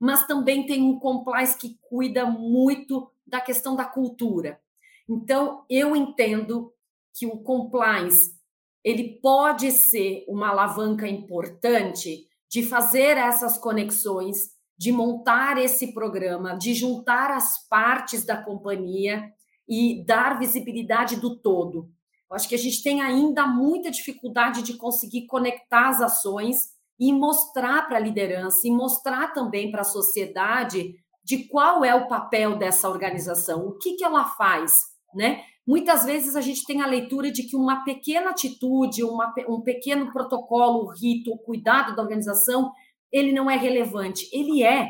mas 0.00 0.26
também 0.26 0.66
tem 0.66 0.82
um 0.82 0.98
compliance 0.98 1.56
que 1.58 1.78
cuida 1.88 2.26
muito 2.26 3.10
da 3.26 3.40
questão 3.40 3.74
da 3.74 3.84
cultura. 3.84 4.60
Então, 5.08 5.64
eu 5.68 5.96
entendo 5.96 6.72
que 7.14 7.26
o 7.26 7.38
compliance 7.38 8.38
ele 8.84 9.18
pode 9.20 9.70
ser 9.72 10.24
uma 10.28 10.50
alavanca 10.50 11.06
importante 11.08 12.26
de 12.48 12.62
fazer 12.62 13.16
essas 13.16 13.58
conexões, 13.58 14.50
de 14.78 14.92
montar 14.92 15.58
esse 15.58 15.92
programa, 15.92 16.56
de 16.56 16.72
juntar 16.72 17.30
as 17.30 17.66
partes 17.68 18.24
da 18.24 18.42
companhia 18.42 19.32
e 19.68 20.04
dar 20.06 20.38
visibilidade 20.38 21.16
do 21.16 21.36
todo. 21.36 21.90
Eu 22.30 22.36
acho 22.36 22.48
que 22.48 22.54
a 22.54 22.58
gente 22.58 22.82
tem 22.82 23.00
ainda 23.00 23.46
muita 23.46 23.90
dificuldade 23.90 24.62
de 24.62 24.74
conseguir 24.74 25.26
conectar 25.26 25.88
as 25.88 26.00
ações 26.00 26.70
e 26.98 27.12
mostrar 27.12 27.86
para 27.86 27.96
a 27.96 28.00
liderança 28.00 28.66
e 28.66 28.70
mostrar 28.70 29.32
também 29.32 29.70
para 29.70 29.82
a 29.82 29.84
sociedade 29.84 30.94
de 31.24 31.46
qual 31.48 31.84
é 31.84 31.94
o 31.94 32.08
papel 32.08 32.56
dessa 32.56 32.88
organização, 32.88 33.66
o 33.66 33.78
que, 33.78 33.94
que 33.94 34.04
ela 34.04 34.24
faz, 34.24 34.72
né? 35.14 35.42
Muitas 35.66 36.02
vezes 36.06 36.34
a 36.34 36.40
gente 36.40 36.64
tem 36.64 36.80
a 36.80 36.86
leitura 36.86 37.30
de 37.30 37.42
que 37.42 37.54
uma 37.54 37.84
pequena 37.84 38.30
atitude, 38.30 39.04
uma, 39.04 39.34
um 39.46 39.60
pequeno 39.60 40.10
protocolo, 40.10 40.90
rito, 40.90 41.36
cuidado 41.44 41.94
da 41.94 42.02
organização, 42.02 42.72
ele 43.12 43.32
não 43.32 43.50
é 43.50 43.56
relevante. 43.56 44.26
Ele 44.32 44.62
é. 44.62 44.88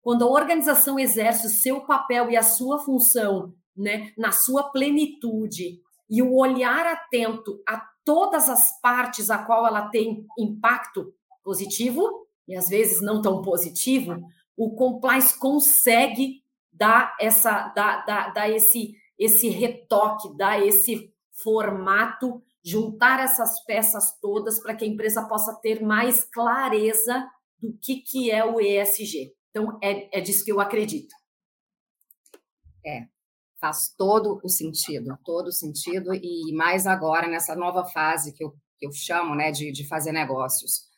Quando 0.00 0.24
a 0.24 0.30
organização 0.30 0.98
exerce 0.98 1.46
o 1.46 1.50
seu 1.50 1.82
papel 1.82 2.30
e 2.30 2.38
a 2.38 2.42
sua 2.42 2.78
função 2.78 3.52
né, 3.76 4.12
na 4.16 4.32
sua 4.32 4.70
plenitude 4.70 5.80
e 6.08 6.22
o 6.22 6.34
olhar 6.34 6.86
atento 6.86 7.62
a 7.68 7.82
todas 8.02 8.48
as 8.48 8.80
partes 8.80 9.30
a 9.30 9.44
qual 9.44 9.66
ela 9.66 9.88
tem 9.88 10.26
impacto 10.38 11.12
positivo 11.44 12.26
e 12.48 12.56
às 12.56 12.68
vezes 12.68 13.00
não 13.00 13.22
tão 13.22 13.42
positivo, 13.42 14.20
o 14.56 14.74
compliance 14.74 15.38
consegue 15.38 16.42
dar 16.72 17.14
essa 17.20 17.68
dar, 17.68 18.04
dar, 18.04 18.32
dar 18.32 18.50
esse 18.50 18.94
esse 19.18 19.48
retoque, 19.48 20.36
dar 20.36 20.60
esse 20.64 21.12
formato, 21.42 22.42
juntar 22.64 23.20
essas 23.20 23.62
peças 23.64 24.18
todas 24.20 24.60
para 24.60 24.74
que 24.74 24.84
a 24.84 24.88
empresa 24.88 25.26
possa 25.28 25.54
ter 25.60 25.82
mais 25.82 26.24
clareza 26.24 27.28
do 27.60 27.76
que, 27.80 27.96
que 27.96 28.30
é 28.30 28.44
o 28.44 28.60
ESG. 28.60 29.32
Então, 29.50 29.78
é, 29.82 30.18
é 30.18 30.20
disso 30.20 30.44
que 30.44 30.50
eu 30.50 30.60
acredito. 30.60 31.14
É, 32.84 33.06
faz 33.60 33.94
todo 33.96 34.40
o 34.42 34.48
sentido, 34.48 35.16
todo 35.24 35.48
o 35.48 35.52
sentido, 35.52 36.12
e 36.14 36.52
mais 36.54 36.86
agora 36.86 37.28
nessa 37.28 37.54
nova 37.54 37.84
fase 37.84 38.32
que 38.32 38.44
eu, 38.44 38.50
que 38.78 38.86
eu 38.86 38.92
chamo 38.92 39.34
né, 39.34 39.50
de, 39.50 39.70
de 39.70 39.86
fazer 39.86 40.12
negócios. 40.12 40.88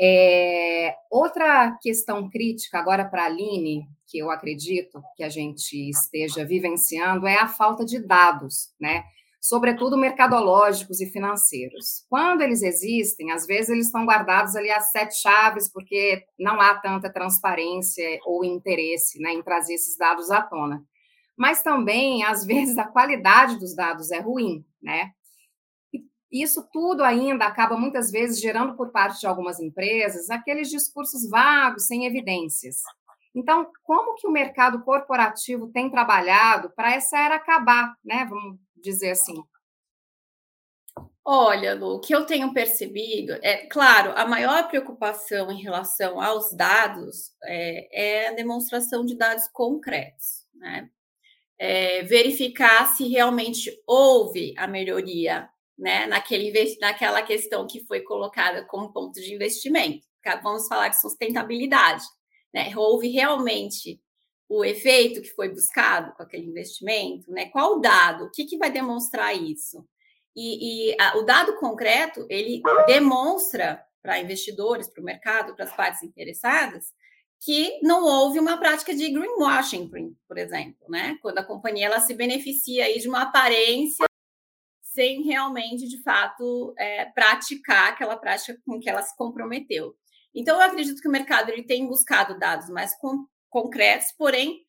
É, 0.00 0.94
outra 1.10 1.76
questão 1.82 2.30
crítica 2.30 2.78
agora 2.78 3.04
para 3.04 3.22
a 3.22 3.26
Aline, 3.26 3.88
que 4.06 4.18
eu 4.18 4.30
acredito 4.30 5.02
que 5.16 5.24
a 5.24 5.28
gente 5.28 5.90
esteja 5.90 6.44
vivenciando, 6.44 7.26
é 7.26 7.36
a 7.36 7.48
falta 7.48 7.84
de 7.84 7.98
dados, 7.98 8.72
né? 8.80 9.02
Sobretudo 9.40 9.96
mercadológicos 9.96 11.00
e 11.00 11.10
financeiros. 11.10 12.04
Quando 12.08 12.42
eles 12.42 12.62
existem, 12.62 13.30
às 13.30 13.46
vezes 13.46 13.70
eles 13.70 13.86
estão 13.86 14.04
guardados 14.04 14.56
ali 14.56 14.70
às 14.70 14.90
sete 14.90 15.20
chaves, 15.20 15.70
porque 15.72 16.24
não 16.38 16.60
há 16.60 16.74
tanta 16.78 17.12
transparência 17.12 18.18
ou 18.24 18.44
interesse 18.44 19.20
né, 19.20 19.32
em 19.32 19.42
trazer 19.42 19.74
esses 19.74 19.96
dados 19.96 20.30
à 20.30 20.42
tona. 20.42 20.82
Mas 21.36 21.62
também, 21.62 22.24
às 22.24 22.44
vezes, 22.44 22.76
a 22.78 22.86
qualidade 22.86 23.58
dos 23.58 23.74
dados 23.74 24.10
é 24.10 24.18
ruim, 24.18 24.64
né? 24.82 25.12
Isso 26.30 26.68
tudo 26.72 27.02
ainda 27.02 27.46
acaba 27.46 27.76
muitas 27.76 28.10
vezes 28.10 28.40
gerando 28.40 28.76
por 28.76 28.90
parte 28.90 29.20
de 29.20 29.26
algumas 29.26 29.58
empresas 29.58 30.28
aqueles 30.30 30.68
discursos 30.68 31.28
vagos, 31.28 31.86
sem 31.86 32.04
evidências. 32.06 32.82
Então, 33.34 33.70
como 33.82 34.14
que 34.16 34.26
o 34.26 34.32
mercado 34.32 34.82
corporativo 34.82 35.68
tem 35.68 35.90
trabalhado 35.90 36.70
para 36.70 36.94
essa 36.94 37.18
era 37.18 37.36
acabar, 37.36 37.94
né? 38.04 38.26
Vamos 38.28 38.58
dizer 38.76 39.10
assim. 39.10 39.42
Olha, 41.24 41.74
Lu, 41.74 41.96
o 41.96 42.00
que 42.00 42.14
eu 42.14 42.24
tenho 42.24 42.54
percebido 42.54 43.34
é, 43.42 43.66
claro, 43.66 44.12
a 44.16 44.26
maior 44.26 44.66
preocupação 44.68 45.52
em 45.52 45.60
relação 45.60 46.20
aos 46.20 46.54
dados 46.54 47.32
é, 47.44 48.24
é 48.24 48.28
a 48.28 48.32
demonstração 48.32 49.04
de 49.04 49.14
dados 49.16 49.46
concretos, 49.48 50.46
né? 50.54 50.88
É, 51.58 52.02
verificar 52.04 52.86
se 52.96 53.08
realmente 53.08 53.70
houve 53.86 54.54
a 54.56 54.66
melhoria 54.66 55.48
né, 55.78 56.06
naquele, 56.06 56.52
naquela 56.80 57.22
questão 57.22 57.66
que 57.66 57.84
foi 57.86 58.00
colocada 58.00 58.64
como 58.64 58.92
ponto 58.92 59.20
de 59.20 59.34
investimento. 59.34 60.06
Vamos 60.42 60.66
falar 60.66 60.88
de 60.88 61.00
sustentabilidade. 61.00 62.04
Né? 62.52 62.72
Houve 62.76 63.08
realmente 63.08 64.00
o 64.48 64.64
efeito 64.64 65.22
que 65.22 65.30
foi 65.30 65.48
buscado 65.48 66.12
com 66.14 66.22
aquele 66.22 66.46
investimento? 66.46 67.30
Né? 67.30 67.46
Qual 67.46 67.76
o 67.76 67.80
dado? 67.80 68.24
O 68.24 68.30
que, 68.30 68.44
que 68.44 68.58
vai 68.58 68.70
demonstrar 68.70 69.34
isso? 69.34 69.86
E, 70.36 70.90
e 70.90 70.96
a, 71.00 71.18
o 71.18 71.22
dado 71.22 71.56
concreto, 71.56 72.26
ele 72.28 72.60
demonstra 72.86 73.82
para 74.02 74.20
investidores, 74.20 74.88
para 74.88 75.00
o 75.00 75.04
mercado, 75.04 75.54
para 75.54 75.64
as 75.64 75.74
partes 75.74 76.02
interessadas, 76.02 76.92
que 77.40 77.78
não 77.82 78.04
houve 78.04 78.38
uma 78.38 78.56
prática 78.56 78.94
de 78.94 79.10
greenwashing, 79.10 79.88
por 80.26 80.38
exemplo, 80.38 80.88
né? 80.88 81.16
Quando 81.22 81.38
a 81.38 81.44
companhia 81.44 81.86
ela 81.86 82.00
se 82.00 82.14
beneficia 82.14 82.84
aí 82.84 82.98
de 82.98 83.08
uma 83.08 83.22
aparência 83.22 84.07
sem 84.98 85.22
realmente, 85.22 85.86
de 85.86 86.02
fato, 86.02 86.74
é, 86.76 87.04
praticar 87.04 87.92
aquela 87.92 88.16
prática 88.16 88.60
com 88.66 88.80
que 88.80 88.90
ela 88.90 89.00
se 89.00 89.16
comprometeu. 89.16 89.94
Então, 90.34 90.56
eu 90.56 90.62
acredito 90.62 91.00
que 91.00 91.06
o 91.06 91.10
mercado 91.10 91.50
ele 91.50 91.62
tem 91.62 91.86
buscado 91.86 92.36
dados 92.36 92.68
mais 92.68 92.98
com, 92.98 93.24
concretos, 93.48 94.10
porém, 94.18 94.66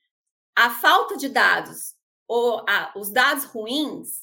a 0.55 0.69
falta 0.69 1.17
de 1.17 1.29
dados 1.29 1.95
ou 2.27 2.63
a, 2.69 2.93
os 2.95 3.09
dados 3.09 3.45
ruins 3.45 4.21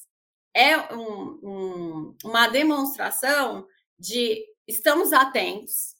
é 0.53 0.77
um, 0.93 1.39
um, 1.43 2.17
uma 2.23 2.47
demonstração 2.47 3.67
de 3.99 4.45
estamos 4.65 5.11
atentos, 5.11 5.93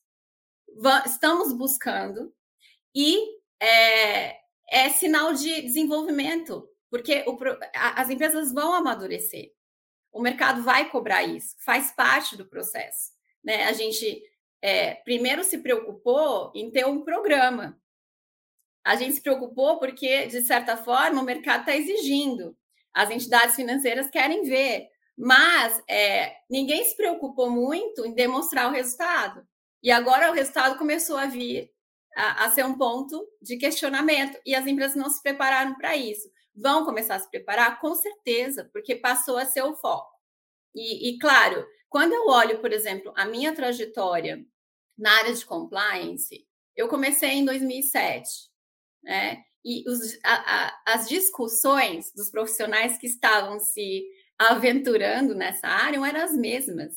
estamos 1.06 1.52
buscando 1.52 2.34
e 2.96 3.18
é, 3.62 4.38
é 4.70 4.90
sinal 4.90 5.34
de 5.34 5.64
desenvolvimento, 5.64 6.66
porque 6.90 7.26
o, 7.28 7.38
as 7.74 8.10
empresas 8.10 8.54
vão 8.54 8.74
amadurecer. 8.74 9.57
O 10.18 10.22
mercado 10.22 10.64
vai 10.64 10.90
cobrar 10.90 11.22
isso, 11.22 11.56
faz 11.60 11.92
parte 11.92 12.36
do 12.36 12.48
processo. 12.48 13.12
Né? 13.44 13.66
A 13.66 13.72
gente 13.72 14.24
é, 14.60 14.96
primeiro 14.96 15.44
se 15.44 15.60
preocupou 15.60 16.52
em 16.56 16.72
ter 16.72 16.88
um 16.88 17.04
programa. 17.04 17.80
A 18.84 18.96
gente 18.96 19.14
se 19.14 19.22
preocupou 19.22 19.78
porque, 19.78 20.26
de 20.26 20.42
certa 20.42 20.76
forma, 20.76 21.22
o 21.22 21.26
mercado 21.26 21.60
está 21.60 21.76
exigindo. 21.76 22.58
As 22.92 23.12
entidades 23.12 23.56
financeiras 23.56 24.10
querem 24.10 24.42
ver, 24.42 24.88
mas 25.16 25.84
é, 25.88 26.38
ninguém 26.50 26.84
se 26.84 26.98
preocupou 26.98 27.52
muito 27.52 28.04
em 28.04 28.12
demonstrar 28.16 28.68
o 28.68 28.74
resultado. 28.74 29.48
E 29.84 29.92
agora 29.92 30.32
o 30.32 30.34
resultado 30.34 30.80
começou 30.80 31.18
a 31.18 31.28
vir 31.28 31.70
a, 32.16 32.46
a 32.46 32.50
ser 32.50 32.66
um 32.66 32.76
ponto 32.76 33.24
de 33.40 33.56
questionamento, 33.58 34.40
e 34.44 34.56
as 34.56 34.66
empresas 34.66 34.96
não 34.96 35.12
se 35.12 35.22
prepararam 35.22 35.76
para 35.76 35.96
isso. 35.96 36.28
Vão 36.58 36.84
começar 36.84 37.16
a 37.16 37.20
se 37.20 37.30
preparar? 37.30 37.80
Com 37.80 37.94
certeza, 37.94 38.68
porque 38.74 38.96
passou 38.96 39.38
a 39.38 39.46
ser 39.46 39.62
o 39.62 39.76
foco. 39.76 40.12
E, 40.74 41.10
e 41.10 41.20
claro, 41.20 41.64
quando 41.88 42.14
eu 42.14 42.28
olho, 42.28 42.60
por 42.60 42.74
exemplo, 42.74 43.14
a 43.16 43.26
minha 43.26 43.54
trajetória 43.54 44.44
na 44.98 45.12
área 45.20 45.34
de 45.34 45.46
compliance, 45.46 46.48
eu 46.76 46.88
comecei 46.88 47.30
em 47.30 47.46
2007, 47.46 48.30
né? 49.04 49.44
E 49.64 49.88
os, 49.88 50.18
a, 50.24 50.68
a, 50.68 50.82
as 50.88 51.08
discussões 51.08 52.12
dos 52.14 52.30
profissionais 52.30 52.98
que 52.98 53.06
estavam 53.06 53.60
se 53.60 54.06
aventurando 54.38 55.36
nessa 55.36 55.68
área 55.68 55.98
eram 56.06 56.24
as 56.24 56.34
mesmas, 56.34 56.94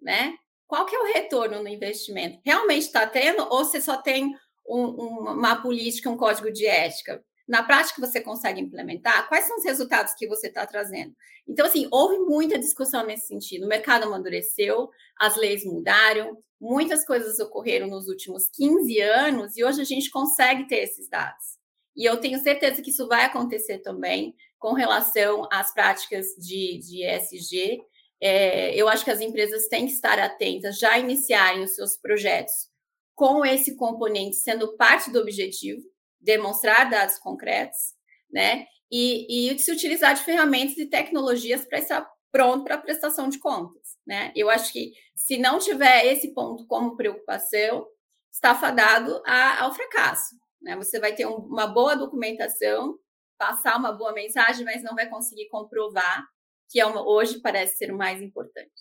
né? 0.00 0.36
Qual 0.66 0.86
que 0.86 0.94
é 0.96 0.98
o 0.98 1.12
retorno 1.12 1.62
no 1.62 1.68
investimento? 1.68 2.40
Realmente 2.44 2.86
está 2.86 3.06
tendo 3.06 3.42
ou 3.42 3.64
você 3.64 3.80
só 3.80 4.00
tem 4.00 4.34
um, 4.66 4.86
uma 5.32 5.60
política, 5.60 6.08
um 6.08 6.16
código 6.16 6.50
de 6.50 6.66
ética? 6.66 7.22
Na 7.48 7.62
prática, 7.62 8.00
você 8.00 8.20
consegue 8.20 8.60
implementar? 8.60 9.28
Quais 9.28 9.46
são 9.46 9.56
os 9.56 9.64
resultados 9.64 10.14
que 10.14 10.26
você 10.26 10.46
está 10.46 10.66
trazendo? 10.66 11.14
Então, 11.46 11.66
assim, 11.66 11.88
houve 11.90 12.18
muita 12.18 12.58
discussão 12.58 13.04
nesse 13.04 13.26
sentido. 13.26 13.64
O 13.64 13.68
mercado 13.68 14.04
amadureceu, 14.04 14.90
as 15.18 15.36
leis 15.36 15.64
mudaram, 15.64 16.38
muitas 16.60 17.04
coisas 17.04 17.38
ocorreram 17.40 17.88
nos 17.88 18.06
últimos 18.08 18.48
15 18.48 19.00
anos 19.00 19.56
e 19.56 19.64
hoje 19.64 19.80
a 19.80 19.84
gente 19.84 20.10
consegue 20.10 20.68
ter 20.68 20.78
esses 20.84 21.08
dados. 21.08 21.58
E 21.96 22.08
eu 22.08 22.18
tenho 22.18 22.38
certeza 22.38 22.80
que 22.80 22.90
isso 22.90 23.06
vai 23.06 23.24
acontecer 23.24 23.78
também 23.80 24.34
com 24.58 24.72
relação 24.72 25.46
às 25.52 25.74
práticas 25.74 26.26
de, 26.38 26.78
de 26.78 27.04
ESG. 27.04 27.82
É, 28.20 28.74
eu 28.74 28.88
acho 28.88 29.04
que 29.04 29.10
as 29.10 29.20
empresas 29.20 29.66
têm 29.66 29.86
que 29.86 29.92
estar 29.92 30.18
atentas, 30.18 30.78
já 30.78 30.96
iniciarem 30.98 31.64
os 31.64 31.74
seus 31.74 31.96
projetos 31.96 32.70
com 33.14 33.44
esse 33.44 33.76
componente 33.76 34.36
sendo 34.36 34.76
parte 34.76 35.10
do 35.10 35.18
objetivo, 35.18 35.82
demonstrar 36.22 36.88
dados 36.88 37.18
concretos, 37.18 37.94
né? 38.30 38.66
E, 38.90 39.50
e 39.52 39.58
se 39.58 39.72
utilizar 39.72 40.14
de 40.14 40.22
ferramentas 40.22 40.76
e 40.78 40.86
tecnologias 40.86 41.64
para 41.64 41.78
estar 41.78 42.08
pronto 42.30 42.64
para 42.64 42.76
a 42.76 42.80
prestação 42.80 43.28
de 43.28 43.38
contas, 43.38 43.96
né? 44.06 44.32
Eu 44.34 44.48
acho 44.48 44.72
que 44.72 44.92
se 45.14 45.36
não 45.36 45.58
tiver 45.58 46.06
esse 46.06 46.32
ponto 46.32 46.66
como 46.66 46.96
preocupação, 46.96 47.86
está 48.32 48.54
fadado 48.54 49.22
a, 49.26 49.64
ao 49.64 49.74
fracasso, 49.74 50.36
né? 50.60 50.76
Você 50.76 51.00
vai 51.00 51.14
ter 51.14 51.26
um, 51.26 51.36
uma 51.36 51.66
boa 51.66 51.94
documentação, 51.96 52.98
passar 53.36 53.76
uma 53.76 53.92
boa 53.92 54.12
mensagem, 54.12 54.64
mas 54.64 54.82
não 54.82 54.94
vai 54.94 55.08
conseguir 55.08 55.48
comprovar 55.48 56.24
que 56.70 56.80
é 56.80 56.86
uma, 56.86 57.06
hoje 57.06 57.40
parece 57.40 57.76
ser 57.76 57.92
o 57.92 57.98
mais 57.98 58.22
importante. 58.22 58.72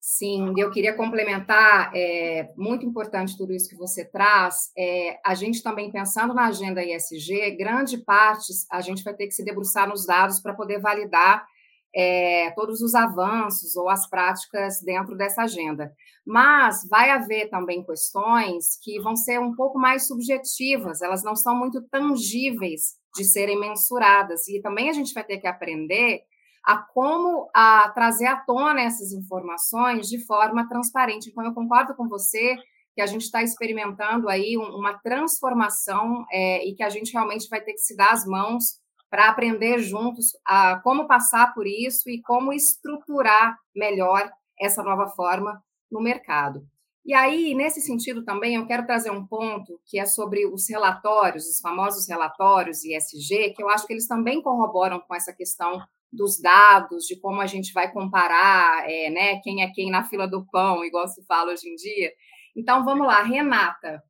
Sim, 0.00 0.54
eu 0.56 0.70
queria 0.70 0.94
complementar, 0.94 1.90
é 1.94 2.52
muito 2.56 2.86
importante 2.86 3.36
tudo 3.36 3.52
isso 3.52 3.68
que 3.68 3.76
você 3.76 4.04
traz. 4.04 4.70
É, 4.76 5.18
a 5.24 5.34
gente 5.34 5.62
também 5.62 5.90
pensando 5.90 6.32
na 6.32 6.46
agenda 6.46 6.84
ISG, 6.84 7.56
grande 7.56 7.98
parte 7.98 8.52
a 8.70 8.80
gente 8.80 9.02
vai 9.02 9.14
ter 9.14 9.26
que 9.26 9.34
se 9.34 9.44
debruçar 9.44 9.88
nos 9.88 10.06
dados 10.06 10.40
para 10.40 10.54
poder 10.54 10.80
validar 10.80 11.44
é, 11.94 12.50
todos 12.52 12.80
os 12.80 12.94
avanços 12.94 13.74
ou 13.76 13.88
as 13.88 14.08
práticas 14.08 14.80
dentro 14.82 15.16
dessa 15.16 15.42
agenda. 15.42 15.92
Mas 16.24 16.86
vai 16.88 17.10
haver 17.10 17.48
também 17.50 17.84
questões 17.84 18.78
que 18.82 19.00
vão 19.00 19.16
ser 19.16 19.40
um 19.40 19.54
pouco 19.54 19.78
mais 19.78 20.06
subjetivas, 20.06 21.02
elas 21.02 21.24
não 21.24 21.34
são 21.34 21.56
muito 21.56 21.82
tangíveis 21.90 22.96
de 23.16 23.24
serem 23.24 23.58
mensuradas, 23.58 24.46
e 24.48 24.60
também 24.60 24.90
a 24.90 24.92
gente 24.92 25.12
vai 25.12 25.24
ter 25.24 25.38
que 25.38 25.46
aprender 25.46 26.22
a 26.64 26.76
como 26.78 27.48
a 27.54 27.88
trazer 27.90 28.26
à 28.26 28.36
tona 28.36 28.82
essas 28.82 29.12
informações 29.12 30.08
de 30.08 30.24
forma 30.24 30.68
transparente. 30.68 31.30
Então, 31.30 31.44
eu 31.44 31.54
concordo 31.54 31.94
com 31.94 32.08
você 32.08 32.56
que 32.94 33.00
a 33.00 33.06
gente 33.06 33.22
está 33.22 33.42
experimentando 33.42 34.28
aí 34.28 34.56
uma 34.56 34.98
transformação 34.98 36.24
é, 36.32 36.66
e 36.66 36.74
que 36.74 36.82
a 36.82 36.88
gente 36.88 37.12
realmente 37.12 37.48
vai 37.48 37.60
ter 37.60 37.72
que 37.72 37.78
se 37.78 37.96
dar 37.96 38.10
as 38.10 38.26
mãos 38.26 38.80
para 39.08 39.28
aprender 39.28 39.78
juntos 39.78 40.32
a 40.44 40.80
como 40.80 41.06
passar 41.06 41.54
por 41.54 41.66
isso 41.66 42.10
e 42.10 42.20
como 42.22 42.52
estruturar 42.52 43.56
melhor 43.74 44.30
essa 44.60 44.82
nova 44.82 45.08
forma 45.08 45.62
no 45.90 46.00
mercado. 46.00 46.66
E 47.08 47.14
aí, 47.14 47.54
nesse 47.54 47.80
sentido 47.80 48.22
também, 48.22 48.56
eu 48.56 48.66
quero 48.66 48.84
trazer 48.84 49.10
um 49.10 49.26
ponto 49.26 49.80
que 49.86 49.98
é 49.98 50.04
sobre 50.04 50.46
os 50.46 50.68
relatórios, 50.68 51.46
os 51.46 51.58
famosos 51.58 52.06
relatórios 52.06 52.84
ISG, 52.84 53.54
que 53.54 53.62
eu 53.62 53.70
acho 53.70 53.86
que 53.86 53.94
eles 53.94 54.06
também 54.06 54.42
corroboram 54.42 55.00
com 55.00 55.14
essa 55.14 55.32
questão 55.32 55.80
dos 56.12 56.40
dados, 56.40 57.04
de 57.04 57.20
como 57.20 57.40
a 57.40 57.46
gente 57.46 57.72
vai 57.72 57.92
comparar 57.92 58.88
é, 58.88 59.10
né, 59.10 59.40
quem 59.40 59.62
é 59.62 59.70
quem 59.72 59.90
na 59.90 60.04
fila 60.04 60.26
do 60.26 60.46
pão, 60.50 60.84
igual 60.84 61.06
se 61.06 61.24
fala 61.26 61.52
hoje 61.52 61.68
em 61.68 61.74
dia. 61.74 62.10
Então, 62.56 62.84
vamos 62.84 63.06
lá, 63.06 63.22
Renata, 63.22 64.02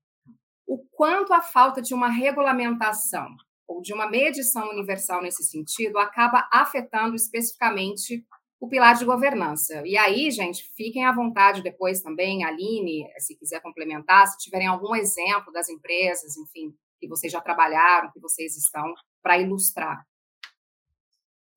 o 0.67 0.79
quanto 0.93 1.33
a 1.33 1.43
falta 1.43 1.83
de 1.83 1.95
uma 1.95 2.09
regulamentação 2.09 3.27
ou 3.67 3.83
de 3.83 3.93
uma 3.93 4.09
medição 4.09 4.71
universal 4.71 5.23
nesse 5.23 5.45
sentido 5.45 5.99
acaba 5.99 6.49
afetando 6.53 7.15
especificamente 7.15 8.25
o 8.61 8.69
pilar 8.69 8.95
de 8.97 9.05
governança. 9.05 9.83
E 9.87 9.97
aí, 9.97 10.31
gente, 10.31 10.65
fiquem 10.77 11.05
à 11.05 11.13
vontade 11.13 11.63
depois 11.63 12.01
também, 12.01 12.45
Aline, 12.45 13.05
se 13.19 13.37
quiser 13.37 13.61
complementar, 13.61 14.27
se 14.27 14.39
tiverem 14.39 14.67
algum 14.67 14.95
exemplo 14.95 15.53
das 15.53 15.69
empresas, 15.69 16.37
enfim, 16.37 16.75
que 16.99 17.09
vocês 17.09 17.33
já 17.33 17.41
trabalharam, 17.41 18.11
que 18.11 18.21
vocês 18.21 18.57
estão, 18.57 18.93
para 19.23 19.39
ilustrar. 19.39 20.05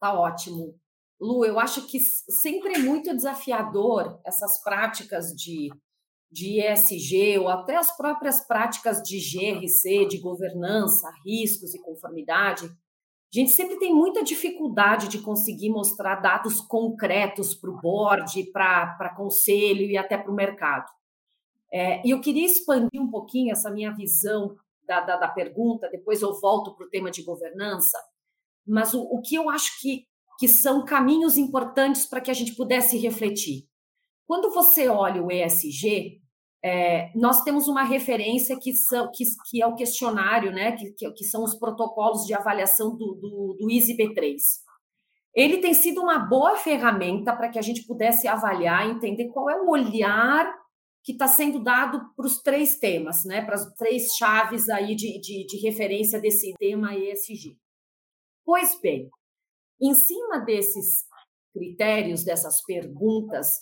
Tá 0.02 0.20
ótimo. 0.20 0.74
Lu, 1.20 1.46
eu 1.46 1.60
acho 1.60 1.86
que 1.86 2.00
sempre 2.00 2.74
é 2.74 2.80
muito 2.80 3.16
desafiador 3.16 4.20
essas 4.26 4.60
práticas 4.64 5.28
de, 5.28 5.70
de 6.32 6.60
ESG 6.60 7.38
ou 7.38 7.48
até 7.48 7.76
as 7.76 7.96
próprias 7.96 8.42
práticas 8.48 9.04
de 9.04 9.20
GRC, 9.20 10.08
de 10.08 10.18
governança, 10.18 11.08
riscos 11.24 11.76
e 11.76 11.82
conformidade. 11.84 12.66
A 12.66 12.70
gente 13.32 13.52
sempre 13.52 13.78
tem 13.78 13.94
muita 13.94 14.24
dificuldade 14.24 15.08
de 15.08 15.20
conseguir 15.20 15.70
mostrar 15.70 16.16
dados 16.16 16.60
concretos 16.60 17.54
para 17.54 17.70
o 17.70 17.80
board, 17.80 18.44
para 18.52 19.14
conselho 19.16 19.84
e 19.84 19.96
até 19.96 20.18
para 20.18 20.32
o 20.32 20.36
mercado. 20.36 20.90
É, 21.72 22.06
e 22.06 22.10
eu 22.10 22.20
queria 22.20 22.48
expandir 22.48 23.00
um 23.00 23.12
pouquinho 23.12 23.52
essa 23.52 23.70
minha 23.70 23.92
visão 23.92 24.58
da, 24.84 25.02
da, 25.02 25.18
da 25.18 25.28
pergunta, 25.28 25.88
depois 25.92 26.24
eu 26.24 26.34
volto 26.42 26.76
para 26.76 26.88
o 26.88 26.90
tema 26.90 27.12
de 27.12 27.22
governança, 27.22 27.98
mas 28.68 28.94
o, 28.94 29.02
o 29.02 29.22
que 29.22 29.36
eu 29.36 29.50
acho 29.50 29.80
que, 29.80 30.06
que 30.40 30.48
são 30.48 30.86
caminhos 30.86 31.38
importantes 31.38 32.06
para 32.06 32.22
que 32.22 32.32
a 32.32 32.34
gente 32.34 32.56
pudesse 32.56 32.98
refletir. 32.98 33.66
Quando 34.26 34.52
você 34.54 34.88
olha 34.88 35.22
o 35.22 35.32
ESG, 35.32 36.22
é, 36.64 37.12
nós 37.16 37.44
temos 37.44 37.68
uma 37.68 37.84
referência 37.84 38.58
que, 38.60 38.74
são, 38.74 39.10
que, 39.12 39.24
que 39.50 39.62
é 39.62 39.68
o 39.68 39.76
questionário, 39.76 40.52
né, 40.52 40.74
que, 40.74 40.92
que, 40.92 41.12
que 41.12 41.24
são 41.24 41.44
os 41.44 41.56
protocolos 41.56 42.26
de 42.26 42.34
avaliação 42.34 42.96
do, 42.96 43.16
do, 43.16 43.58
do 43.60 43.68
ISB3. 43.68 44.36
Ele 45.34 45.58
tem 45.58 45.74
sido 45.74 46.02
uma 46.02 46.20
boa 46.20 46.56
ferramenta 46.58 47.36
para 47.36 47.50
que 47.50 47.58
a 47.58 47.62
gente 47.62 47.86
pudesse 47.86 48.28
avaliar, 48.28 48.90
entender 48.90 49.30
qual 49.30 49.50
é 49.50 49.60
o 49.60 49.70
olhar 49.70 50.54
que 51.04 51.14
está 51.14 51.28
sendo 51.28 51.64
dado 51.64 52.00
para 52.16 52.26
os 52.26 52.42
três 52.42 52.78
temas, 52.78 53.26
né, 53.26 53.42
para 53.42 53.56
as 53.56 53.74
três 53.74 54.14
chaves 54.16 54.70
aí 54.70 54.96
de, 54.96 55.20
de, 55.20 55.46
de 55.48 55.58
referência 55.66 56.22
desse 56.22 56.54
tema 56.60 56.96
ESG. 56.96 57.58
Pois 58.52 58.78
bem, 58.82 59.10
em 59.82 59.94
cima 59.94 60.40
desses 60.40 61.06
critérios, 61.54 62.26
dessas 62.26 62.62
perguntas, 62.62 63.62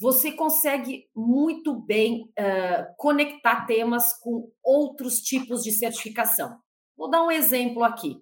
você 0.00 0.32
consegue 0.32 1.10
muito 1.14 1.78
bem 1.78 2.22
uh, 2.22 2.94
conectar 2.96 3.66
temas 3.66 4.18
com 4.20 4.50
outros 4.62 5.20
tipos 5.20 5.62
de 5.62 5.72
certificação. 5.72 6.58
Vou 6.96 7.10
dar 7.10 7.22
um 7.22 7.30
exemplo 7.30 7.84
aqui. 7.84 8.16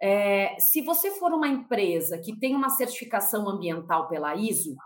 É, 0.00 0.56
se 0.60 0.80
você 0.80 1.10
for 1.10 1.32
uma 1.32 1.48
empresa 1.48 2.20
que 2.20 2.38
tem 2.38 2.54
uma 2.54 2.70
certificação 2.70 3.48
ambiental 3.48 4.06
pela 4.06 4.36
ISO, 4.36 4.76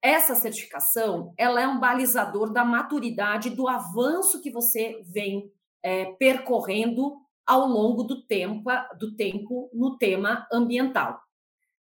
essa 0.00 0.36
certificação 0.36 1.34
ela 1.36 1.60
é 1.60 1.66
um 1.66 1.80
balizador 1.80 2.52
da 2.52 2.64
maturidade 2.64 3.50
do 3.50 3.66
avanço 3.66 4.40
que 4.40 4.52
você 4.52 5.02
vem 5.12 5.52
é, 5.82 6.12
percorrendo 6.12 7.25
ao 7.46 7.66
longo 7.66 8.02
do 8.02 8.26
tempo, 8.26 8.68
do 8.98 9.14
tempo 9.14 9.70
no 9.72 9.96
tema 9.96 10.46
ambiental. 10.52 11.20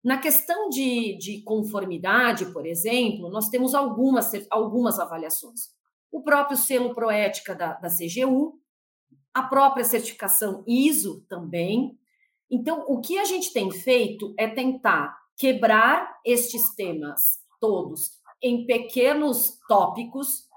Na 0.03 0.17
questão 0.19 0.69
de, 0.69 1.19
de 1.19 1.43
conformidade, 1.43 2.47
por 2.53 2.65
exemplo, 2.65 3.29
nós 3.29 3.49
temos 3.49 3.75
algumas, 3.75 4.31
algumas 4.49 4.99
avaliações. 5.01 5.77
O 6.11 6.23
próprio 6.23 6.57
selo 6.57 6.95
Proética 6.95 7.55
da, 7.55 7.75
da 7.75 7.89
CGU, 7.89 8.61
a 9.35 9.43
própria 9.43 9.85
certificação 9.85 10.63
ISO 10.67 11.25
também. 11.29 11.99
Então, 12.51 12.85
o 12.89 13.01
que 13.01 13.19
a 13.19 13.25
gente 13.25 13.53
tem 13.53 13.71
feito 13.71 14.33
é 14.39 14.47
tentar 14.47 15.19
quebrar 15.37 16.19
estes 16.25 16.75
temas 16.75 17.41
todos 17.61 18.19
em 18.43 18.67
pequenos 18.67 19.59
tópicos 19.69 20.49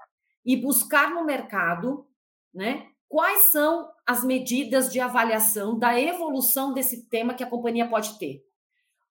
e 0.44 0.56
buscar 0.56 1.10
no 1.10 1.24
mercado, 1.24 2.06
né, 2.54 2.88
quais 3.08 3.42
são 3.42 3.91
as 4.12 4.22
medidas 4.22 4.92
de 4.92 5.00
avaliação 5.00 5.78
da 5.78 5.98
evolução 5.98 6.72
desse 6.72 7.08
tema 7.08 7.34
que 7.34 7.42
a 7.42 7.48
companhia 7.48 7.88
pode 7.88 8.18
ter. 8.18 8.44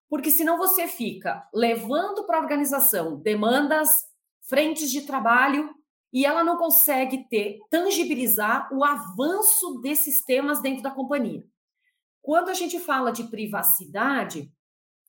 Porque 0.08 0.30
senão 0.30 0.56
você 0.56 0.86
fica 0.86 1.46
levando 1.52 2.24
para 2.24 2.38
a 2.38 2.40
organização 2.40 3.20
demandas, 3.20 3.90
frentes 4.48 4.90
de 4.90 5.02
trabalho 5.02 5.74
e 6.12 6.24
ela 6.24 6.44
não 6.44 6.56
consegue 6.56 7.26
ter, 7.28 7.58
tangibilizar 7.70 8.68
o 8.72 8.84
avanço 8.84 9.80
desses 9.80 10.24
temas 10.24 10.60
dentro 10.60 10.82
da 10.82 10.90
companhia. 10.90 11.44
Quando 12.20 12.50
a 12.50 12.54
gente 12.54 12.78
fala 12.78 13.10
de 13.10 13.24
privacidade, 13.24 14.52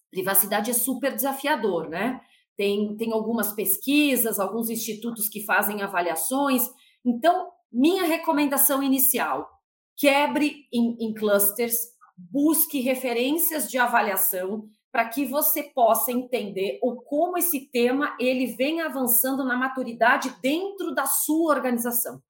privacidade 0.10 0.72
é 0.72 0.74
super 0.74 1.14
desafiador, 1.14 1.88
né? 1.88 2.22
Tem, 2.58 2.96
tem 2.98 3.12
algumas 3.12 3.52
pesquisas, 3.54 4.40
alguns 4.40 4.70
institutos 4.70 5.28
que 5.28 5.46
fazem 5.46 5.82
avaliações. 5.82 6.68
Então, 7.06 7.52
minha 7.72 8.04
recomendação 8.04 8.82
inicial: 8.82 9.53
quebre 9.98 10.68
em, 10.72 10.98
em 11.00 11.14
clusters, 11.14 11.76
busque 12.18 12.80
referências 12.80 13.70
de 13.70 13.78
avaliação 13.78 14.68
para 14.92 15.10
que 15.10 15.26
você 15.26 15.64
possa 15.64 16.12
entender 16.12 16.80
o 16.84 17.02
como 17.02 17.38
esse 17.38 17.68
tema 17.72 18.16
ele 18.20 18.46
vem 18.56 18.82
avançando 18.82 19.44
na 19.44 19.58
maturidade 19.58 20.36
dentro 20.42 20.94
da 20.94 21.08
sua 21.08 21.56
organização. 21.56 22.22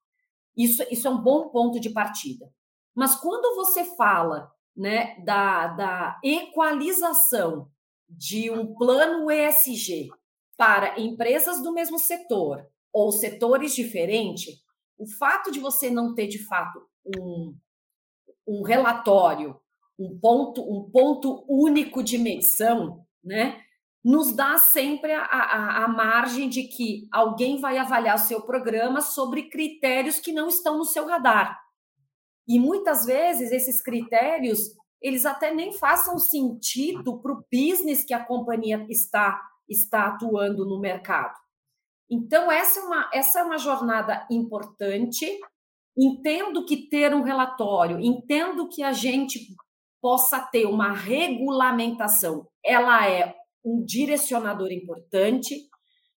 Isso, 0.56 0.82
isso 0.90 1.06
é 1.06 1.10
um 1.10 1.20
bom 1.20 1.50
ponto 1.50 1.78
de 1.78 1.90
partida. 1.90 2.50
Mas 2.94 3.16
quando 3.16 3.54
você 3.56 3.84
fala 3.96 4.50
né, 4.74 5.16
da, 5.24 5.66
da 5.68 6.20
equalização 6.24 7.68
de 8.08 8.50
um 8.50 8.74
plano 8.74 9.30
ESG 9.30 10.08
para 10.56 10.98
empresas 10.98 11.62
do 11.62 11.72
mesmo 11.72 11.98
setor 11.98 12.66
ou 12.92 13.12
setores 13.12 13.74
diferentes, 13.74 14.54
o 14.96 15.06
fato 15.18 15.50
de 15.50 15.58
você 15.58 15.90
não 15.90 16.14
ter 16.14 16.28
de 16.28 16.44
fato 16.46 16.80
um, 17.06 17.56
um 18.46 18.62
relatório 18.62 19.58
um 19.98 20.18
ponto, 20.18 20.60
um 20.62 20.90
ponto 20.90 21.44
único 21.48 22.02
de 22.02 22.18
medição, 22.18 23.04
né? 23.22 23.60
Nos 24.04 24.34
dá 24.34 24.58
sempre 24.58 25.12
a, 25.12 25.22
a, 25.22 25.84
a 25.84 25.88
margem 25.88 26.48
de 26.48 26.64
que 26.64 27.08
alguém 27.10 27.58
vai 27.58 27.78
avaliar 27.78 28.18
seu 28.18 28.42
programa 28.42 29.00
sobre 29.00 29.48
critérios 29.48 30.18
que 30.18 30.32
não 30.32 30.48
estão 30.48 30.76
no 30.76 30.84
seu 30.84 31.06
radar. 31.06 31.58
E 32.46 32.58
muitas 32.58 33.06
vezes 33.06 33.50
esses 33.50 33.80
critérios 33.80 34.74
eles 35.00 35.26
até 35.26 35.52
nem 35.52 35.70
façam 35.70 36.18
sentido 36.18 37.20
para 37.20 37.32
o 37.32 37.44
business 37.52 38.04
que 38.04 38.14
a 38.14 38.24
companhia 38.24 38.86
está, 38.88 39.38
está 39.68 40.06
atuando 40.06 40.64
no 40.64 40.80
mercado. 40.80 41.34
Então, 42.10 42.50
essa 42.50 42.80
é, 42.80 42.82
uma, 42.82 43.10
essa 43.12 43.40
é 43.40 43.42
uma 43.42 43.58
jornada 43.58 44.26
importante. 44.30 45.26
Entendo 45.96 46.64
que 46.64 46.88
ter 46.88 47.14
um 47.14 47.22
relatório, 47.22 48.00
entendo 48.00 48.68
que 48.68 48.82
a 48.82 48.92
gente 48.92 49.38
possa 50.00 50.40
ter 50.40 50.66
uma 50.66 50.92
regulamentação. 50.92 52.46
Ela 52.64 53.08
é 53.08 53.34
um 53.64 53.84
direcionador 53.84 54.70
importante, 54.72 55.68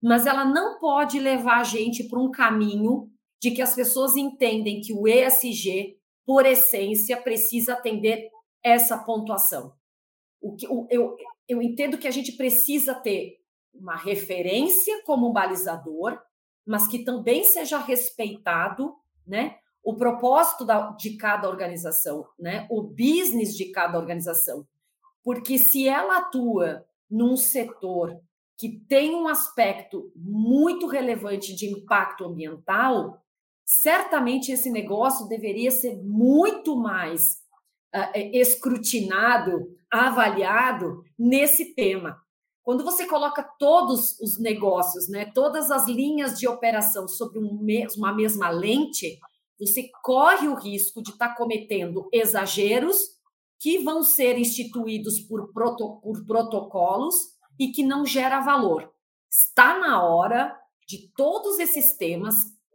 mas 0.02 0.26
ela 0.26 0.44
não 0.44 0.78
pode 0.78 1.18
levar 1.20 1.60
a 1.60 1.64
gente 1.64 2.04
para 2.08 2.18
um 2.18 2.30
caminho 2.30 3.08
de 3.40 3.50
que 3.50 3.62
as 3.62 3.74
pessoas 3.74 4.16
entendem 4.16 4.80
que 4.80 4.92
o 4.92 5.06
ESG, 5.06 5.96
por 6.24 6.46
essência, 6.46 7.16
precisa 7.16 7.74
atender 7.74 8.28
essa 8.62 8.98
pontuação. 8.98 9.72
O 10.40 10.56
que, 10.56 10.66
o, 10.66 10.86
eu, 10.90 11.14
eu 11.48 11.62
entendo 11.62 11.98
que 11.98 12.08
a 12.08 12.10
gente 12.10 12.32
precisa 12.32 12.94
ter 12.94 13.36
uma 13.72 13.96
referência 13.96 15.02
como 15.04 15.28
um 15.28 15.32
balizador, 15.32 16.18
mas 16.66 16.88
que 16.88 17.04
também 17.04 17.44
seja 17.44 17.78
respeitado 17.78 18.94
né, 19.26 19.58
o 19.86 19.94
propósito 19.94 20.64
da, 20.64 20.90
de 20.90 21.16
cada 21.16 21.48
organização, 21.48 22.26
né? 22.36 22.66
o 22.68 22.82
business 22.82 23.56
de 23.56 23.66
cada 23.66 23.96
organização. 23.96 24.66
Porque 25.22 25.58
se 25.58 25.86
ela 25.86 26.18
atua 26.18 26.84
num 27.08 27.36
setor 27.36 28.20
que 28.58 28.80
tem 28.88 29.14
um 29.14 29.28
aspecto 29.28 30.10
muito 30.16 30.88
relevante 30.88 31.54
de 31.54 31.66
impacto 31.70 32.24
ambiental, 32.24 33.22
certamente 33.64 34.50
esse 34.50 34.70
negócio 34.70 35.28
deveria 35.28 35.70
ser 35.70 36.02
muito 36.02 36.74
mais 36.74 37.44
uh, 37.94 38.10
escrutinado, 38.32 39.72
avaliado 39.88 41.04
nesse 41.16 41.76
tema. 41.76 42.20
Quando 42.64 42.82
você 42.82 43.06
coloca 43.06 43.40
todos 43.56 44.18
os 44.18 44.36
negócios, 44.36 45.08
né, 45.08 45.26
todas 45.26 45.70
as 45.70 45.86
linhas 45.86 46.36
de 46.36 46.48
operação 46.48 47.06
sobre 47.06 47.38
um 47.38 47.64
uma 47.96 48.12
mesma 48.12 48.50
lente, 48.50 49.20
você 49.58 49.90
corre 50.02 50.48
o 50.48 50.54
risco 50.54 51.02
de 51.02 51.10
estar 51.10 51.30
tá 51.30 51.34
cometendo 51.36 52.08
exageros 52.12 52.98
que 53.58 53.78
vão 53.78 54.02
ser 54.02 54.38
instituídos 54.38 55.20
por, 55.20 55.52
proto, 55.52 56.00
por 56.02 56.24
protocolos 56.26 57.14
e 57.58 57.68
que 57.68 57.82
não 57.82 58.04
gera 58.04 58.40
valor. 58.40 58.92
Está 59.30 59.78
na 59.78 60.02
hora 60.04 60.56
de 60.86 61.10
todos 61.16 61.58
esses 61.58 61.96
temas 61.96 62.34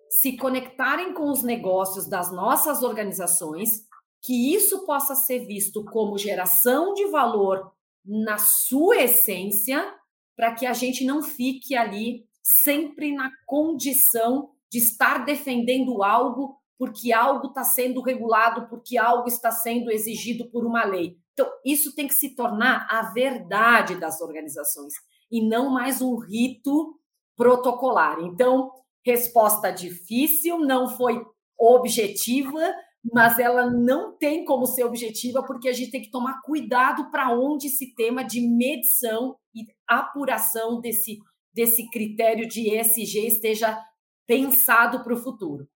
se 0.10 0.36
conectarem 0.36 1.14
com 1.14 1.30
os 1.32 1.42
negócios 1.42 2.08
das 2.08 2.32
nossas 2.34 2.84
organizações, 2.84 3.86
que 4.22 4.54
isso 4.54 4.86
possa 4.86 5.16
ser 5.16 5.46
visto 5.46 5.86
como 5.86 6.18
geração 6.18 6.94
de 6.94 7.06
valor 7.06 7.72
na 8.04 8.38
sua 8.38 8.98
essência, 8.98 9.96
para 10.36 10.54
que 10.54 10.66
a 10.66 10.74
gente 10.74 11.06
não 11.06 11.24
fique 11.24 11.76
ali 11.76 12.26
sempre 12.44 13.14
na 13.14 13.32
condição 13.46 14.50
de 14.70 14.80
estar 14.80 15.20
defendendo 15.20 16.04
algo 16.04 16.61
porque 16.82 17.14
algo 17.14 17.50
está 17.50 17.64
sendo 17.64 18.02
regulado, 18.02 18.68
porque 18.68 18.98
algo 18.98 19.28
está 19.28 19.52
sendo 19.52 19.92
exigido 19.92 20.50
por 20.50 20.66
uma 20.66 20.84
lei. 20.84 21.16
Então, 21.32 21.48
isso 21.64 21.94
tem 21.94 22.08
que 22.08 22.14
se 22.16 22.36
tornar 22.36 22.88
a 22.90 23.12
verdade 23.14 24.00
das 24.00 24.20
organizações 24.20 24.92
e 25.32 25.48
não 25.48 25.70
mais 25.70 26.02
um 26.02 26.18
rito 26.18 27.00
protocolar. 27.38 28.18
Então, 28.22 28.72
resposta 29.06 29.70
difícil, 29.70 30.58
não 30.58 30.90
foi 30.90 31.24
objetiva, 31.56 32.74
mas 33.14 33.38
ela 33.38 33.70
não 33.70 34.18
tem 34.18 34.44
como 34.44 34.66
ser 34.66 34.84
objetiva, 34.84 35.46
porque 35.46 35.70
a 35.70 35.74
gente 35.74 35.92
tem 35.92 36.02
que 36.02 36.10
tomar 36.10 36.42
cuidado 36.42 37.12
para 37.12 37.32
onde 37.32 37.68
esse 37.68 37.94
tema 37.94 38.24
de 38.24 38.42
medição 38.42 39.36
e 39.54 39.68
apuração 39.88 40.82
desse, 40.82 41.20
desse 41.54 41.88
critério 41.92 42.48
de 42.48 42.76
ESG 42.76 43.28
esteja 43.28 43.80
pensado 44.26 45.04
para 45.04 45.14
o 45.14 45.18
futuro. 45.18 45.70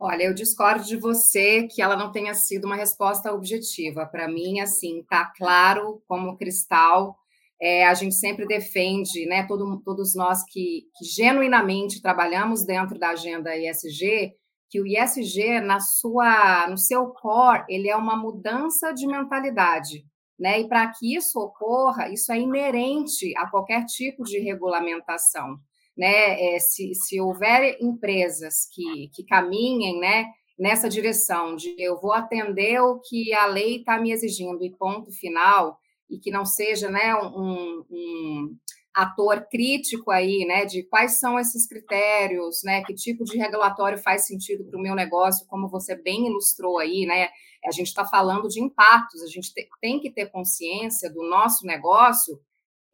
Olha, 0.00 0.22
eu 0.22 0.34
discordo 0.34 0.84
de 0.84 0.96
você 0.96 1.64
que 1.66 1.82
ela 1.82 1.96
não 1.96 2.12
tenha 2.12 2.32
sido 2.32 2.66
uma 2.66 2.76
resposta 2.76 3.32
objetiva. 3.32 4.06
Para 4.06 4.28
mim, 4.28 4.60
assim, 4.60 5.02
tá 5.08 5.32
claro 5.36 6.00
como 6.06 6.36
cristal. 6.36 7.18
É, 7.60 7.84
a 7.84 7.94
gente 7.94 8.14
sempre 8.14 8.46
defende, 8.46 9.26
né? 9.26 9.44
Todo, 9.48 9.80
todos 9.84 10.14
nós 10.14 10.44
que, 10.44 10.84
que 10.96 11.04
genuinamente 11.04 12.00
trabalhamos 12.00 12.64
dentro 12.64 12.96
da 12.96 13.10
agenda 13.10 13.56
ISG, 13.56 14.34
que 14.70 14.80
o 14.80 14.86
ISG, 14.86 15.60
na 15.60 15.80
sua, 15.80 16.68
no 16.68 16.78
seu 16.78 17.08
core, 17.08 17.64
ele 17.68 17.88
é 17.88 17.96
uma 17.96 18.16
mudança 18.16 18.92
de 18.92 19.04
mentalidade. 19.04 20.04
Né? 20.38 20.60
E 20.60 20.68
para 20.68 20.86
que 20.92 21.16
isso 21.16 21.40
ocorra, 21.40 22.08
isso 22.08 22.30
é 22.32 22.38
inerente 22.38 23.36
a 23.36 23.50
qualquer 23.50 23.84
tipo 23.86 24.22
de 24.22 24.38
regulamentação 24.38 25.58
né, 25.98 26.54
é, 26.54 26.60
se, 26.60 26.94
se 26.94 27.20
houver 27.20 27.76
empresas 27.80 28.68
que, 28.72 29.10
que 29.12 29.24
caminhem 29.24 29.98
né, 29.98 30.26
nessa 30.56 30.88
direção 30.88 31.56
de 31.56 31.74
eu 31.76 32.00
vou 32.00 32.12
atender 32.12 32.80
o 32.80 33.00
que 33.00 33.34
a 33.34 33.46
lei 33.46 33.78
está 33.78 34.00
me 34.00 34.12
exigindo 34.12 34.64
e 34.64 34.70
ponto 34.70 35.10
final, 35.10 35.76
e 36.08 36.18
que 36.18 36.30
não 36.30 36.46
seja 36.46 36.88
né, 36.88 37.14
um, 37.16 37.84
um 37.90 38.56
ator 38.94 39.46
crítico 39.50 40.10
aí, 40.10 40.44
né, 40.46 40.64
de 40.64 40.84
quais 40.84 41.18
são 41.18 41.38
esses 41.38 41.66
critérios, 41.66 42.62
né, 42.62 42.82
que 42.84 42.94
tipo 42.94 43.24
de 43.24 43.36
regulatório 43.36 43.98
faz 43.98 44.26
sentido 44.26 44.64
para 44.64 44.78
o 44.78 44.82
meu 44.82 44.94
negócio, 44.94 45.46
como 45.48 45.68
você 45.68 45.94
bem 45.94 46.26
ilustrou 46.28 46.78
aí, 46.78 47.06
né, 47.06 47.28
a 47.64 47.72
gente 47.72 47.88
está 47.88 48.04
falando 48.04 48.48
de 48.48 48.60
impactos, 48.60 49.22
a 49.22 49.26
gente 49.26 49.52
tem 49.80 49.98
que 50.00 50.10
ter 50.10 50.30
consciência 50.30 51.10
do 51.10 51.28
nosso 51.28 51.66
negócio 51.66 52.40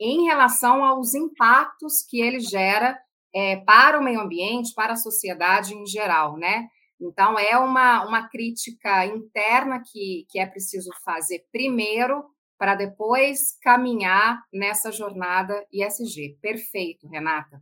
em 0.00 0.24
relação 0.24 0.84
aos 0.84 1.14
impactos 1.14 2.02
que 2.08 2.20
ele 2.20 2.40
gera 2.40 2.98
é, 3.34 3.56
para 3.56 3.98
o 3.98 4.04
meio 4.04 4.20
ambiente, 4.20 4.74
para 4.74 4.92
a 4.92 4.96
sociedade 4.96 5.74
em 5.74 5.86
geral, 5.86 6.36
né? 6.36 6.68
Então, 7.00 7.38
é 7.38 7.58
uma, 7.58 8.06
uma 8.06 8.28
crítica 8.28 9.04
interna 9.06 9.82
que, 9.84 10.24
que 10.30 10.38
é 10.38 10.46
preciso 10.46 10.90
fazer 11.04 11.44
primeiro, 11.50 12.24
para 12.56 12.74
depois 12.74 13.58
caminhar 13.60 14.40
nessa 14.52 14.92
jornada 14.92 15.66
ISG. 15.72 16.38
Perfeito, 16.40 17.08
Renata. 17.08 17.60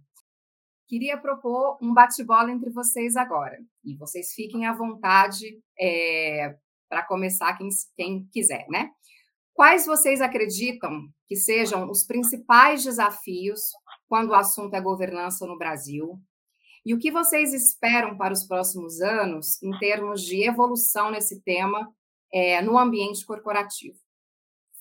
queria 0.86 1.16
propor 1.16 1.78
um 1.82 1.94
bate-bola 1.94 2.52
entre 2.52 2.70
vocês 2.70 3.16
agora. 3.16 3.58
E 3.82 3.96
vocês 3.96 4.32
fiquem 4.34 4.66
à 4.66 4.72
vontade 4.72 5.58
é, 5.80 6.54
para 6.88 7.02
começar 7.06 7.56
quem, 7.56 7.68
quem 7.96 8.28
quiser, 8.30 8.66
né? 8.68 8.90
Quais 9.54 9.86
vocês 9.86 10.20
acreditam 10.20 11.08
que 11.26 11.36
sejam 11.36 11.90
os 11.90 12.04
principais 12.04 12.82
desafios 12.82 13.60
quando 14.08 14.30
o 14.30 14.34
assunto 14.34 14.74
é 14.74 14.80
governança 14.80 15.46
no 15.46 15.58
Brasil? 15.58 16.18
E 16.84 16.94
o 16.94 16.98
que 16.98 17.12
vocês 17.12 17.52
esperam 17.54 18.16
para 18.16 18.32
os 18.32 18.44
próximos 18.44 19.00
anos 19.00 19.62
em 19.62 19.76
termos 19.78 20.22
de 20.22 20.42
evolução 20.42 21.10
nesse 21.10 21.40
tema 21.42 21.92
é, 22.32 22.60
no 22.60 22.76
ambiente 22.76 23.24
corporativo? 23.24 23.98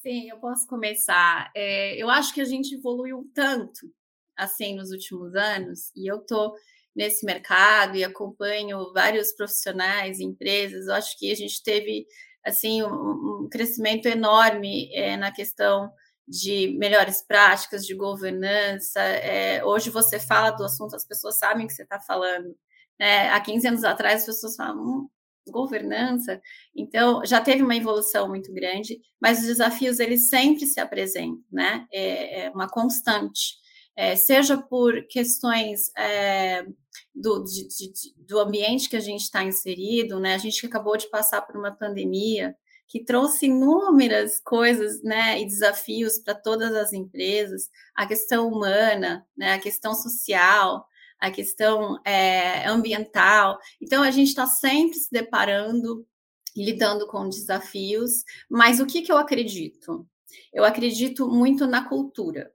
Sim, 0.01 0.29
eu 0.29 0.37
posso 0.37 0.65
começar. 0.67 1.51
É, 1.55 1.95
eu 2.01 2.09
acho 2.09 2.33
que 2.33 2.41
a 2.41 2.45
gente 2.45 2.73
evoluiu 2.73 3.29
tanto 3.35 3.91
assim 4.35 4.75
nos 4.75 4.89
últimos 4.89 5.35
anos, 5.35 5.91
e 5.95 6.11
eu 6.11 6.17
estou 6.17 6.55
nesse 6.95 7.25
mercado 7.25 7.95
e 7.95 8.03
acompanho 8.03 8.91
vários 8.93 9.31
profissionais, 9.33 10.19
empresas. 10.19 10.87
Eu 10.87 10.95
acho 10.95 11.17
que 11.19 11.31
a 11.31 11.35
gente 11.35 11.61
teve 11.61 12.07
assim 12.45 12.83
um, 12.83 13.47
crescimento 13.51 14.07
enorme 14.07 14.89
é, 14.93 15.17
na 15.17 15.31
questão 15.31 15.91
de 16.27 16.75
melhores 16.77 17.21
práticas 17.21 17.85
de 17.85 17.95
governança. 17.95 18.99
É, 19.01 19.63
hoje 19.65 19.89
você 19.89 20.19
fala 20.19 20.51
do 20.51 20.63
assunto, 20.63 20.95
as 20.95 21.05
pessoas 21.05 21.37
sabem 21.37 21.67
que 21.67 21.73
você 21.73 21.83
está 21.83 21.99
falando. 21.99 22.55
Né? 22.99 23.29
Há 23.29 23.39
15 23.41 23.67
anos 23.67 23.83
atrás, 23.83 24.21
as 24.21 24.25
pessoas 24.27 24.55
falavam 24.55 24.83
hum, 24.83 25.09
governança. 25.49 26.41
Então, 26.75 27.25
já 27.25 27.41
teve 27.41 27.63
uma 27.63 27.75
evolução 27.75 28.27
muito 28.27 28.53
grande, 28.53 28.99
mas 29.19 29.39
os 29.39 29.45
desafios, 29.45 29.99
eles 29.99 30.29
sempre 30.29 30.65
se 30.65 30.79
apresentam, 30.79 31.43
né? 31.51 31.85
É, 31.91 32.45
é 32.45 32.49
uma 32.51 32.69
constante 32.69 33.61
é, 33.95 34.15
seja 34.15 34.57
por 34.57 35.05
questões 35.07 35.91
é, 35.97 36.65
do, 37.13 37.43
de, 37.43 37.67
de, 37.67 38.13
do 38.17 38.39
ambiente 38.39 38.89
que 38.89 38.95
a 38.95 39.01
gente 39.01 39.21
está 39.21 39.43
inserido, 39.43 40.19
né? 40.19 40.35
A 40.35 40.37
gente 40.37 40.65
acabou 40.65 40.97
de 40.97 41.09
passar 41.09 41.41
por 41.41 41.57
uma 41.57 41.71
pandemia 41.71 42.55
que 42.87 43.03
trouxe 43.03 43.45
inúmeras 43.45 44.41
coisas, 44.41 45.01
né, 45.01 45.41
e 45.41 45.45
desafios 45.45 46.19
para 46.19 46.35
todas 46.35 46.75
as 46.75 46.91
empresas, 46.91 47.69
a 47.95 48.05
questão 48.05 48.49
humana, 48.49 49.25
né, 49.35 49.53
a 49.53 49.59
questão 49.59 49.93
social, 49.95 50.85
a 51.17 51.31
questão 51.31 51.97
é, 52.03 52.67
ambiental. 52.67 53.57
Então, 53.79 54.03
a 54.03 54.11
gente 54.11 54.27
está 54.27 54.45
sempre 54.45 54.97
se 54.97 55.09
deparando 55.09 56.05
e 56.53 56.65
lidando 56.65 57.07
com 57.07 57.29
desafios, 57.29 58.25
mas 58.49 58.81
o 58.81 58.85
que, 58.85 59.01
que 59.01 59.11
eu 59.11 59.17
acredito? 59.17 60.05
Eu 60.51 60.65
acredito 60.65 61.29
muito 61.29 61.65
na 61.65 61.87
cultura 61.87 62.51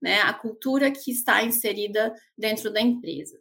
né, 0.00 0.20
a 0.20 0.32
cultura 0.32 0.90
que 0.90 1.10
está 1.10 1.42
inserida 1.42 2.14
dentro 2.36 2.72
da 2.72 2.80
empresa. 2.80 3.40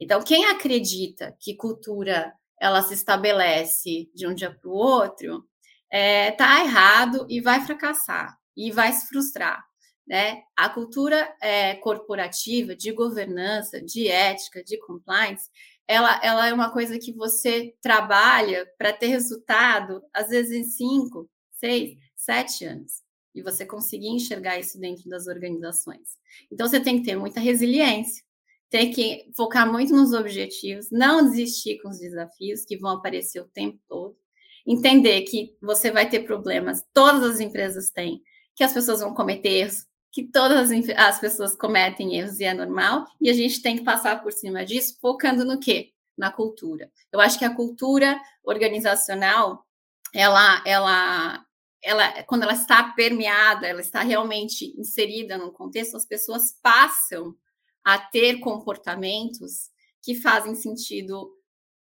Então, 0.00 0.22
quem 0.22 0.46
acredita 0.46 1.36
que 1.38 1.54
cultura 1.54 2.32
ela 2.60 2.82
se 2.82 2.94
estabelece 2.94 4.10
de 4.14 4.26
um 4.26 4.34
dia 4.34 4.50
para 4.50 4.68
o 4.68 4.74
outro, 4.74 5.46
está 5.90 5.96
é, 5.98 6.30
tá 6.30 6.64
errado 6.64 7.26
e 7.28 7.40
vai 7.40 7.64
fracassar 7.64 8.36
e 8.56 8.70
vai 8.70 8.92
se 8.92 9.06
frustrar. 9.08 9.64
Né? 10.06 10.42
A 10.56 10.68
cultura 10.68 11.34
é, 11.40 11.74
corporativa, 11.76 12.74
de 12.74 12.92
governança, 12.92 13.80
de 13.80 14.08
ética, 14.08 14.62
de 14.62 14.78
compliance, 14.78 15.48
ela, 15.86 16.20
ela 16.22 16.48
é 16.48 16.52
uma 16.52 16.70
coisa 16.70 16.98
que 16.98 17.12
você 17.12 17.74
trabalha 17.80 18.66
para 18.78 18.92
ter 18.92 19.06
resultado, 19.06 20.02
às 20.12 20.28
vezes 20.28 20.52
em 20.52 20.64
cinco, 20.64 21.28
seis, 21.52 21.96
sete 22.16 22.64
anos 22.64 23.02
e 23.34 23.42
você 23.42 23.64
conseguir 23.64 24.08
enxergar 24.08 24.58
isso 24.58 24.78
dentro 24.78 25.08
das 25.08 25.26
organizações. 25.26 26.18
Então, 26.50 26.68
você 26.68 26.80
tem 26.80 26.98
que 26.98 27.04
ter 27.04 27.16
muita 27.16 27.40
resiliência, 27.40 28.24
tem 28.70 28.92
que 28.92 29.28
focar 29.36 29.70
muito 29.70 29.92
nos 29.92 30.12
objetivos, 30.12 30.90
não 30.92 31.28
desistir 31.28 31.82
com 31.82 31.88
os 31.90 31.98
desafios 31.98 32.64
que 32.64 32.78
vão 32.78 32.92
aparecer 32.92 33.40
o 33.40 33.48
tempo 33.48 33.78
todo, 33.88 34.16
entender 34.64 35.22
que 35.22 35.56
você 35.60 35.90
vai 35.90 36.08
ter 36.08 36.20
problemas, 36.20 36.84
todas 36.94 37.22
as 37.24 37.40
empresas 37.40 37.90
têm, 37.90 38.22
que 38.54 38.62
as 38.62 38.72
pessoas 38.72 39.00
vão 39.00 39.12
cometer 39.12 39.48
erros, 39.48 39.86
que 40.12 40.22
todas 40.22 40.70
as, 40.70 40.88
as 40.96 41.18
pessoas 41.18 41.56
cometem 41.56 42.16
erros 42.16 42.38
e 42.38 42.44
é 42.44 42.54
normal, 42.54 43.04
e 43.20 43.28
a 43.28 43.32
gente 43.32 43.60
tem 43.60 43.76
que 43.76 43.84
passar 43.84 44.22
por 44.22 44.32
cima 44.32 44.64
disso, 44.64 44.96
focando 45.00 45.44
no 45.44 45.58
quê? 45.58 45.92
Na 46.16 46.30
cultura. 46.30 46.90
Eu 47.12 47.20
acho 47.20 47.38
que 47.38 47.44
a 47.44 47.54
cultura 47.54 48.20
organizacional, 48.44 49.66
ela, 50.14 50.62
ela 50.64 51.44
ela, 51.82 52.22
quando 52.24 52.42
ela 52.42 52.52
está 52.52 52.92
permeada, 52.92 53.66
ela 53.66 53.80
está 53.80 54.02
realmente 54.02 54.78
inserida 54.78 55.38
num 55.38 55.50
contexto, 55.50 55.96
as 55.96 56.04
pessoas 56.04 56.52
passam 56.62 57.34
a 57.84 57.98
ter 57.98 58.40
comportamentos 58.40 59.70
que 60.02 60.14
fazem 60.14 60.54
sentido 60.54 61.30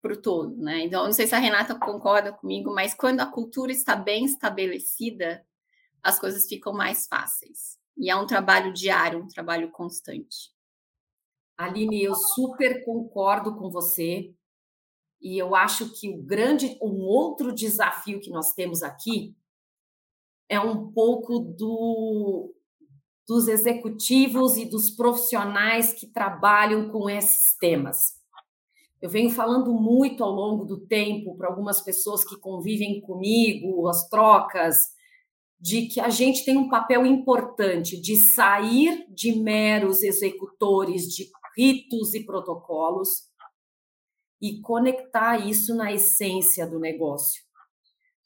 para 0.00 0.12
o 0.12 0.22
todo, 0.22 0.56
né? 0.56 0.84
Então, 0.84 1.04
não 1.04 1.12
sei 1.12 1.26
se 1.26 1.34
a 1.34 1.38
Renata 1.38 1.78
concorda 1.78 2.32
comigo, 2.32 2.72
mas 2.72 2.94
quando 2.94 3.20
a 3.20 3.26
cultura 3.26 3.72
está 3.72 3.96
bem 3.96 4.24
estabelecida, 4.24 5.44
as 6.02 6.18
coisas 6.18 6.46
ficam 6.46 6.72
mais 6.72 7.06
fáceis. 7.06 7.78
E 7.96 8.08
é 8.08 8.16
um 8.16 8.26
trabalho 8.26 8.72
diário, 8.72 9.20
um 9.22 9.28
trabalho 9.28 9.70
constante. 9.70 10.52
Aline, 11.56 12.02
eu 12.02 12.14
super 12.14 12.84
concordo 12.84 13.56
com 13.56 13.68
você. 13.68 14.32
E 15.20 15.36
eu 15.36 15.56
acho 15.56 15.90
que 15.90 16.08
o 16.08 16.22
grande, 16.22 16.78
um 16.80 17.00
outro 17.00 17.52
desafio 17.52 18.20
que 18.20 18.30
nós 18.30 18.52
temos 18.52 18.84
aqui 18.84 19.36
é 20.48 20.60
um 20.60 20.92
pouco 20.92 21.40
do, 21.40 22.54
dos 23.28 23.46
executivos 23.46 24.56
e 24.56 24.64
dos 24.64 24.90
profissionais 24.90 25.92
que 25.92 26.06
trabalham 26.06 26.88
com 26.88 27.10
esses 27.10 27.54
temas. 27.58 28.16
Eu 29.02 29.10
venho 29.10 29.30
falando 29.30 29.72
muito 29.72 30.24
ao 30.24 30.30
longo 30.30 30.64
do 30.64 30.80
tempo 30.86 31.36
para 31.36 31.48
algumas 31.48 31.80
pessoas 31.82 32.24
que 32.24 32.36
convivem 32.36 33.02
comigo, 33.02 33.86
as 33.86 34.08
trocas, 34.08 34.76
de 35.60 35.86
que 35.86 36.00
a 36.00 36.08
gente 36.08 36.44
tem 36.44 36.56
um 36.56 36.68
papel 36.68 37.04
importante 37.04 38.00
de 38.00 38.16
sair 38.16 39.06
de 39.10 39.32
meros 39.32 40.02
executores 40.02 41.02
de 41.02 41.28
ritos 41.56 42.14
e 42.14 42.24
protocolos 42.24 43.28
e 44.40 44.60
conectar 44.60 45.36
isso 45.36 45.74
na 45.74 45.92
essência 45.92 46.66
do 46.66 46.78
negócio. 46.78 47.42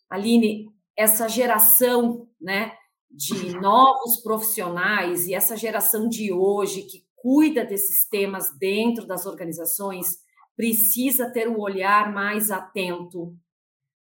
Aline, 0.09 0.69
essa 0.97 1.27
geração 1.29 2.29
né, 2.41 2.73
de 3.13 3.55
novos 3.61 4.23
profissionais 4.23 5.27
e 5.27 5.35
essa 5.35 5.57
geração 5.57 6.09
de 6.09 6.33
hoje 6.33 6.83
que 6.83 7.05
cuida 7.15 7.65
desses 7.65 8.09
temas 8.09 8.57
dentro 8.59 9.07
das 9.07 9.27
organizações 9.27 10.19
precisa 10.57 11.31
ter 11.31 11.49
um 11.49 11.61
olhar 11.61 12.13
mais 12.13 12.51
atento 12.51 13.37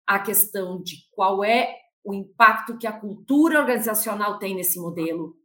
à 0.07 0.19
questão 0.19 0.81
de 0.81 0.97
qual 1.11 1.43
é 1.43 1.75
o 2.03 2.13
impacto 2.13 2.77
que 2.77 2.87
a 2.87 2.97
cultura 2.97 3.59
organizacional 3.59 4.39
tem 4.39 4.55
nesse 4.55 4.79
modelo, 4.79 5.35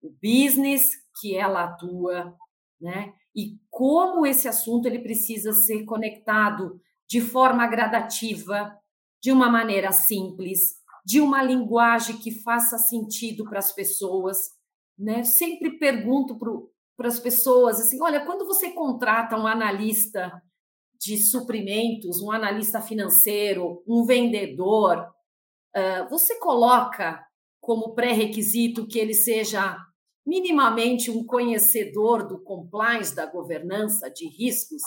o 0.00 0.10
business 0.10 0.90
que 1.20 1.34
ela 1.34 1.64
atua, 1.64 2.36
né? 2.80 3.12
E 3.34 3.58
como 3.68 4.26
esse 4.26 4.48
assunto 4.48 4.86
ele 4.86 5.00
precisa 5.00 5.52
ser 5.52 5.84
conectado 5.84 6.80
de 7.06 7.20
forma 7.20 7.66
gradativa, 7.66 8.76
de 9.20 9.32
uma 9.32 9.50
maneira 9.50 9.92
simples, 9.92 10.77
de 11.08 11.22
uma 11.22 11.42
linguagem 11.42 12.18
que 12.18 12.30
faça 12.42 12.76
sentido 12.76 13.42
para 13.44 13.60
as 13.60 13.72
pessoas. 13.72 14.50
Né? 14.98 15.24
Sempre 15.24 15.78
pergunto 15.78 16.38
para 16.94 17.08
as 17.08 17.18
pessoas 17.18 17.80
assim: 17.80 17.98
olha, 18.02 18.26
quando 18.26 18.44
você 18.44 18.72
contrata 18.72 19.34
um 19.34 19.46
analista 19.46 20.30
de 21.00 21.16
suprimentos, 21.16 22.20
um 22.20 22.30
analista 22.30 22.82
financeiro, 22.82 23.82
um 23.88 24.04
vendedor, 24.04 25.08
você 26.10 26.38
coloca 26.40 27.24
como 27.58 27.94
pré-requisito 27.94 28.86
que 28.86 28.98
ele 28.98 29.14
seja 29.14 29.78
minimamente 30.26 31.10
um 31.10 31.24
conhecedor 31.24 32.28
do 32.28 32.38
compliance, 32.42 33.16
da 33.16 33.24
governança 33.24 34.10
de 34.10 34.28
riscos? 34.28 34.82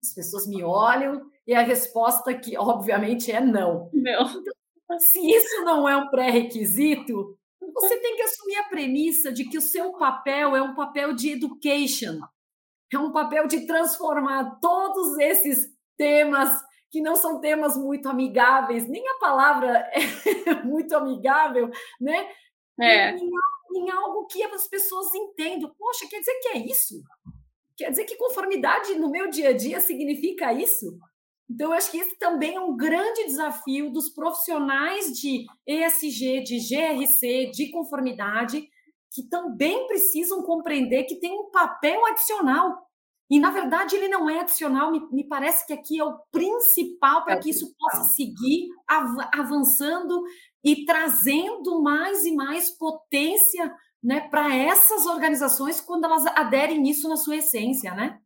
As 0.00 0.14
pessoas 0.14 0.46
me 0.46 0.62
olham 0.62 1.28
e 1.44 1.52
a 1.54 1.62
resposta 1.62 2.32
que 2.38 2.56
obviamente 2.56 3.32
é 3.32 3.40
não. 3.40 3.90
Não. 3.92 4.28
Então, 4.28 4.54
se 4.98 5.18
isso 5.18 5.64
não 5.64 5.88
é 5.88 5.96
um 5.96 6.08
pré-requisito, 6.08 7.36
você 7.74 7.98
tem 7.98 8.16
que 8.16 8.22
assumir 8.22 8.56
a 8.56 8.68
premissa 8.68 9.32
de 9.32 9.44
que 9.44 9.58
o 9.58 9.62
seu 9.62 9.92
papel 9.92 10.54
é 10.54 10.62
um 10.62 10.74
papel 10.74 11.12
de 11.14 11.30
education, 11.30 12.20
é 12.92 12.98
um 12.98 13.12
papel 13.12 13.46
de 13.46 13.66
transformar 13.66 14.58
todos 14.60 15.18
esses 15.18 15.68
temas 15.96 16.50
que 16.90 17.00
não 17.00 17.16
são 17.16 17.40
temas 17.40 17.76
muito 17.76 18.08
amigáveis, 18.08 18.88
nem 18.88 19.06
a 19.08 19.18
palavra 19.18 19.90
é 19.92 20.54
muito 20.64 20.94
amigável, 20.96 21.70
né? 22.00 22.30
É. 22.80 23.10
Em, 23.10 23.30
em 23.74 23.90
algo 23.90 24.26
que 24.26 24.42
as 24.42 24.68
pessoas 24.68 25.12
entendam. 25.14 25.74
Poxa, 25.76 26.06
quer 26.08 26.20
dizer 26.20 26.38
que 26.40 26.48
é 26.48 26.58
isso? 26.58 27.02
Quer 27.76 27.90
dizer 27.90 28.04
que 28.04 28.16
conformidade 28.16 28.94
no 28.94 29.10
meu 29.10 29.28
dia 29.28 29.50
a 29.50 29.52
dia 29.52 29.80
significa 29.80 30.52
isso? 30.52 30.98
Então, 31.48 31.68
eu 31.68 31.72
acho 31.74 31.90
que 31.90 31.98
esse 31.98 32.18
também 32.18 32.56
é 32.56 32.60
um 32.60 32.76
grande 32.76 33.24
desafio 33.24 33.90
dos 33.90 34.08
profissionais 34.08 35.12
de 35.12 35.46
ESG, 35.66 36.42
de 36.42 36.58
GRC, 36.58 37.50
de 37.52 37.70
conformidade, 37.70 38.68
que 39.12 39.22
também 39.22 39.86
precisam 39.86 40.42
compreender 40.42 41.04
que 41.04 41.20
tem 41.20 41.32
um 41.32 41.50
papel 41.50 42.04
adicional. 42.06 42.86
E, 43.30 43.40
na 43.40 43.50
verdade, 43.50 43.96
ele 43.96 44.08
não 44.08 44.28
é 44.28 44.40
adicional, 44.40 44.90
me, 44.90 45.00
me 45.10 45.26
parece 45.26 45.66
que 45.66 45.72
aqui 45.72 45.98
é 45.98 46.04
o 46.04 46.18
principal 46.30 47.24
para 47.24 47.34
é 47.34 47.38
que 47.38 47.50
isso 47.50 47.72
possa 47.78 48.04
seguir 48.12 48.68
av 48.88 49.16
avançando 49.32 50.22
e 50.62 50.84
trazendo 50.84 51.82
mais 51.82 52.24
e 52.24 52.34
mais 52.34 52.70
potência 52.70 53.72
né, 54.02 54.28
para 54.28 54.54
essas 54.54 55.06
organizações 55.06 55.80
quando 55.80 56.04
elas 56.04 56.26
aderem 56.26 56.88
isso 56.88 57.08
na 57.08 57.16
sua 57.16 57.36
essência, 57.36 57.94
né? 57.94 58.20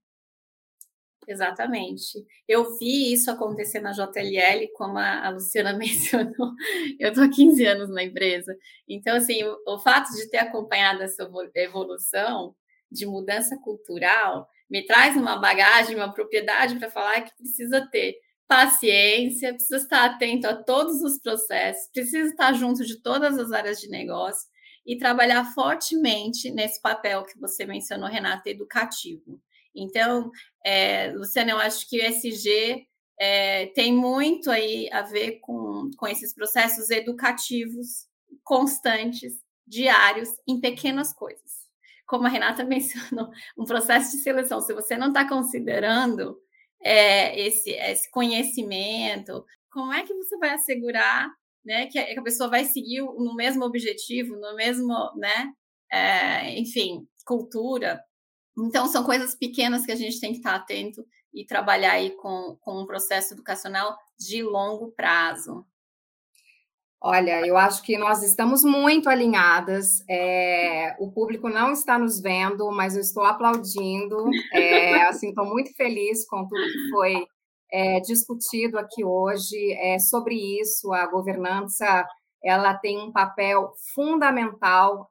Exatamente. 1.29 2.25
Eu 2.49 2.77
vi 2.79 3.13
isso 3.13 3.31
acontecer 3.31 3.81
na 3.81 3.93
JLL, 3.93 4.69
como 4.75 4.99
a, 4.99 5.29
Luciana 5.31 5.73
mencionou. 5.77 6.53
Eu 6.99 7.11
estou 7.11 7.25
há 7.25 7.29
15 7.29 7.65
anos 7.65 7.91
na 7.91 8.03
empresa. 8.03 8.57
Então, 8.89 9.17
assim, 9.17 9.41
o 9.67 9.79
fato 9.79 10.11
de 10.13 10.29
ter 10.31 10.39
acompanhado 10.39 11.03
essa 11.03 11.29
evolução 11.55 12.55
de 12.91 13.07
mudança 13.07 13.57
cultural 13.63 14.49
me 14.69 14.85
traz 14.87 15.17
uma 15.17 15.37
bagagem, 15.37 15.97
uma 15.97 16.13
propriedade 16.13 16.77
para 16.79 16.91
falar 16.91 17.21
que 17.23 17.37
precisa 17.37 17.87
ter 17.91 18.17
paciência, 18.49 19.53
precisa 19.53 19.77
estar 19.77 20.05
atento 20.05 20.49
a 20.49 20.55
todos 20.55 21.03
os 21.03 21.19
processos, 21.21 21.89
precisa 21.93 22.31
estar 22.31 22.53
junto 22.53 22.85
de 22.85 23.01
todas 23.01 23.39
as 23.39 23.53
áreas 23.53 23.81
de 23.81 23.89
negócio 23.89 24.49
e 24.85 24.99
trabalhar 24.99 25.45
fortemente 25.55 26.51
nesse 26.51 26.81
papel 26.83 27.25
que 27.25 27.39
você 27.39 27.65
mencionou, 27.65 28.09
Renata, 28.09 28.51
educativo. 28.51 29.41
Então, 29.75 30.31
é, 30.65 31.13
Luciana, 31.13 31.53
eu 31.53 31.59
acho 31.59 31.89
que 31.89 31.99
o 31.99 32.05
SG 32.05 32.87
é, 33.19 33.67
tem 33.67 33.93
muito 33.93 34.51
aí 34.51 34.91
a 34.93 35.03
ver 35.03 35.41
com, 35.41 35.91
com 35.97 36.07
esses 36.07 36.35
processos 36.35 36.91
educativos 36.91 38.07
constantes, 38.43 39.35
diários, 39.67 40.29
em 40.49 40.61
pequenas 40.61 41.13
coisas 41.13 41.61
como 42.11 42.27
a 42.27 42.29
Renata 42.29 42.65
mencionou, 42.67 43.31
um 43.57 43.65
processo 43.65 44.17
de 44.17 44.23
seleção. 44.25 44.61
Se 44.61 44.75
você 44.75 44.97
não 44.97 45.09
está 45.09 45.27
considerando 45.27 46.37
é, 46.83 47.41
esse, 47.41 47.71
esse 47.71 48.11
conhecimento, 48.11 49.47
como 49.71 49.93
é 49.93 50.03
que 50.03 50.13
você 50.13 50.37
vai 50.37 50.51
assegurar 50.51 51.31
né, 51.65 51.87
que, 51.87 51.99
a, 51.99 52.07
que 52.07 52.19
a 52.19 52.23
pessoa 52.23 52.51
vai 52.51 52.65
seguir 52.65 53.03
no 53.03 53.35
mesmo 53.37 53.65
objetivo, 53.65 54.35
no 54.37 54.57
mesmo, 54.57 54.93
né, 55.17 55.53
é, 55.93 56.59
enfim, 56.59 57.07
cultura? 57.25 58.03
Então, 58.67 58.87
são 58.87 59.05
coisas 59.05 59.35
pequenas 59.35 59.85
que 59.85 59.93
a 59.93 59.97
gente 59.97 60.21
tem 60.21 60.33
que 60.33 60.39
estar 60.39 60.55
atento 60.55 61.05
e 61.33 61.45
trabalhar 61.45 61.93
aí 61.93 62.11
com, 62.11 62.57
com 62.61 62.83
um 62.83 62.87
processo 62.87 63.35
educacional 63.35 63.97
de 64.19 64.43
longo 64.43 64.91
prazo. 64.93 65.65
Olha, 67.03 67.47
eu 67.47 67.57
acho 67.57 67.83
que 67.83 67.97
nós 67.97 68.23
estamos 68.23 68.63
muito 68.63 69.09
alinhadas. 69.09 70.05
É, 70.07 70.95
o 70.99 71.11
público 71.11 71.49
não 71.49 71.73
está 71.73 71.99
nos 71.99 72.21
vendo, 72.21 72.71
mas 72.71 72.95
eu 72.95 73.01
estou 73.01 73.23
aplaudindo. 73.25 74.29
É, 74.53 75.05
assim, 75.05 75.31
estou 75.31 75.47
muito 75.47 75.75
feliz 75.75 76.27
com 76.29 76.47
tudo 76.47 76.61
que 76.61 76.91
foi 76.91 77.27
é, 77.73 78.01
discutido 78.01 78.79
aqui 78.79 79.03
hoje. 79.03 79.75
Sobre 80.11 80.35
isso, 80.61 80.93
a 80.93 81.07
governança 81.07 82.07
ela 82.45 82.75
tem 82.75 82.99
um 82.99 83.13
papel 83.13 83.73
fundamental 83.95 85.11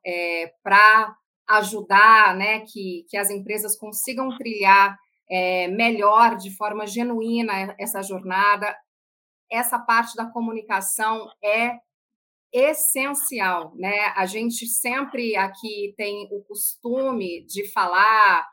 para 0.62 1.16
ajudar, 1.50 2.36
né, 2.36 2.62
que, 2.62 3.06
que 3.10 3.18
as 3.18 3.30
empresas 3.30 3.78
consigam 3.78 4.38
trilhar 4.38 4.98
é, 5.30 5.68
melhor, 5.68 6.38
de 6.38 6.56
forma 6.56 6.86
genuína, 6.86 7.76
essa 7.80 8.02
jornada 8.02 8.76
essa 9.50 9.80
parte 9.80 10.16
da 10.16 10.26
comunicação 10.28 11.28
é 11.44 11.80
essencial, 12.54 13.74
né? 13.76 14.14
A 14.16 14.26
gente 14.26 14.66
sempre 14.68 15.36
aqui 15.36 15.94
tem 15.98 16.28
o 16.32 16.42
costume 16.44 17.46
de 17.46 17.72
falar, 17.72 18.48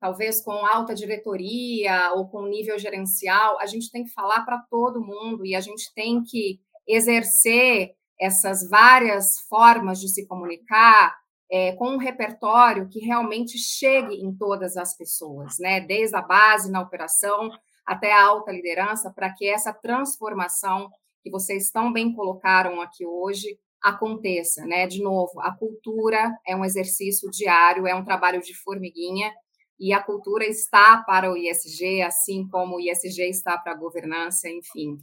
talvez 0.00 0.42
com 0.42 0.52
alta 0.52 0.94
diretoria 0.94 2.12
ou 2.14 2.28
com 2.28 2.46
nível 2.46 2.78
gerencial, 2.78 3.58
a 3.60 3.66
gente 3.66 3.90
tem 3.90 4.04
que 4.04 4.12
falar 4.12 4.44
para 4.44 4.58
todo 4.70 5.04
mundo 5.04 5.44
e 5.44 5.54
a 5.54 5.60
gente 5.60 5.92
tem 5.94 6.22
que 6.22 6.60
exercer 6.86 7.94
essas 8.20 8.68
várias 8.68 9.40
formas 9.48 10.00
de 10.00 10.08
se 10.08 10.26
comunicar 10.26 11.14
é, 11.52 11.72
com 11.72 11.90
um 11.90 11.98
repertório 11.98 12.88
que 12.88 12.98
realmente 13.00 13.58
chegue 13.58 14.14
em 14.14 14.34
todas 14.34 14.74
as 14.74 14.96
pessoas, 14.96 15.58
né? 15.58 15.82
Desde 15.82 16.16
a 16.16 16.22
base 16.22 16.72
na 16.72 16.80
operação 16.80 17.50
até 17.84 18.10
a 18.10 18.24
alta 18.24 18.50
liderança, 18.50 19.12
para 19.14 19.30
que 19.34 19.46
essa 19.46 19.70
transformação 19.70 20.90
que 21.22 21.30
vocês 21.30 21.70
tão 21.70 21.92
bem 21.92 22.14
colocaram 22.14 22.80
aqui 22.80 23.04
hoje 23.04 23.58
aconteça, 23.82 24.64
né? 24.64 24.86
De 24.86 25.02
novo, 25.02 25.40
a 25.40 25.52
cultura 25.54 26.34
é 26.46 26.56
um 26.56 26.64
exercício 26.64 27.30
diário, 27.30 27.86
é 27.86 27.94
um 27.94 28.04
trabalho 28.04 28.40
de 28.40 28.54
formiguinha, 28.54 29.30
e 29.78 29.92
a 29.92 30.02
cultura 30.02 30.46
está 30.46 31.02
para 31.02 31.30
o 31.30 31.36
ISG, 31.36 32.00
assim 32.00 32.48
como 32.48 32.76
o 32.76 32.80
ISG 32.80 33.28
está 33.28 33.58
para 33.58 33.72
a 33.72 33.76
governança, 33.76 34.48
enfim. 34.48 34.96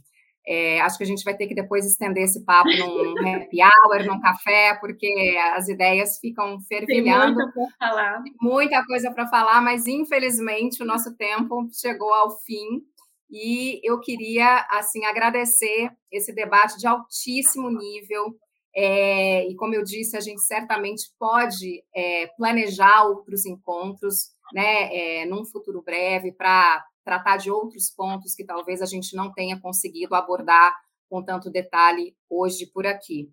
É, 0.46 0.80
acho 0.80 0.96
que 0.96 1.04
a 1.04 1.06
gente 1.06 1.22
vai 1.22 1.36
ter 1.36 1.46
que 1.46 1.54
depois 1.54 1.86
estender 1.86 2.24
esse 2.24 2.44
papo 2.44 2.68
num 2.70 3.28
happy 3.28 3.58
hour, 3.62 4.06
num 4.06 4.20
café, 4.20 4.74
porque 4.80 5.36
as 5.54 5.68
ideias 5.68 6.18
ficam 6.18 6.60
fervilhando. 6.62 7.36
Tem 7.36 7.46
muita 7.46 7.52
para 7.52 7.88
falar. 7.88 8.22
Muita 8.40 8.86
coisa 8.86 9.10
para 9.12 9.28
falar, 9.28 9.60
mas 9.60 9.86
infelizmente 9.86 10.82
o 10.82 10.86
nosso 10.86 11.14
tempo 11.16 11.68
chegou 11.72 12.12
ao 12.12 12.38
fim. 12.40 12.82
E 13.30 13.80
eu 13.84 14.00
queria 14.00 14.66
assim 14.70 15.04
agradecer 15.04 15.90
esse 16.10 16.34
debate 16.34 16.78
de 16.78 16.86
altíssimo 16.86 17.70
nível. 17.70 18.34
É, 18.74 19.46
e 19.48 19.54
como 19.56 19.74
eu 19.74 19.84
disse, 19.84 20.16
a 20.16 20.20
gente 20.20 20.42
certamente 20.42 21.04
pode 21.18 21.82
é, 21.94 22.26
planejar 22.36 23.04
outros 23.04 23.44
encontros, 23.46 24.30
né, 24.52 24.94
é, 24.94 25.26
num 25.26 25.44
futuro 25.44 25.82
breve, 25.82 26.32
para 26.32 26.84
tratar 27.04 27.36
de 27.36 27.50
outros 27.50 27.90
pontos 27.90 28.34
que 28.34 28.44
talvez 28.44 28.82
a 28.82 28.86
gente 28.86 29.14
não 29.16 29.32
tenha 29.32 29.60
conseguido 29.60 30.14
abordar 30.14 30.74
com 31.08 31.22
tanto 31.22 31.50
detalhe 31.50 32.16
hoje 32.28 32.66
por 32.66 32.86
aqui. 32.86 33.32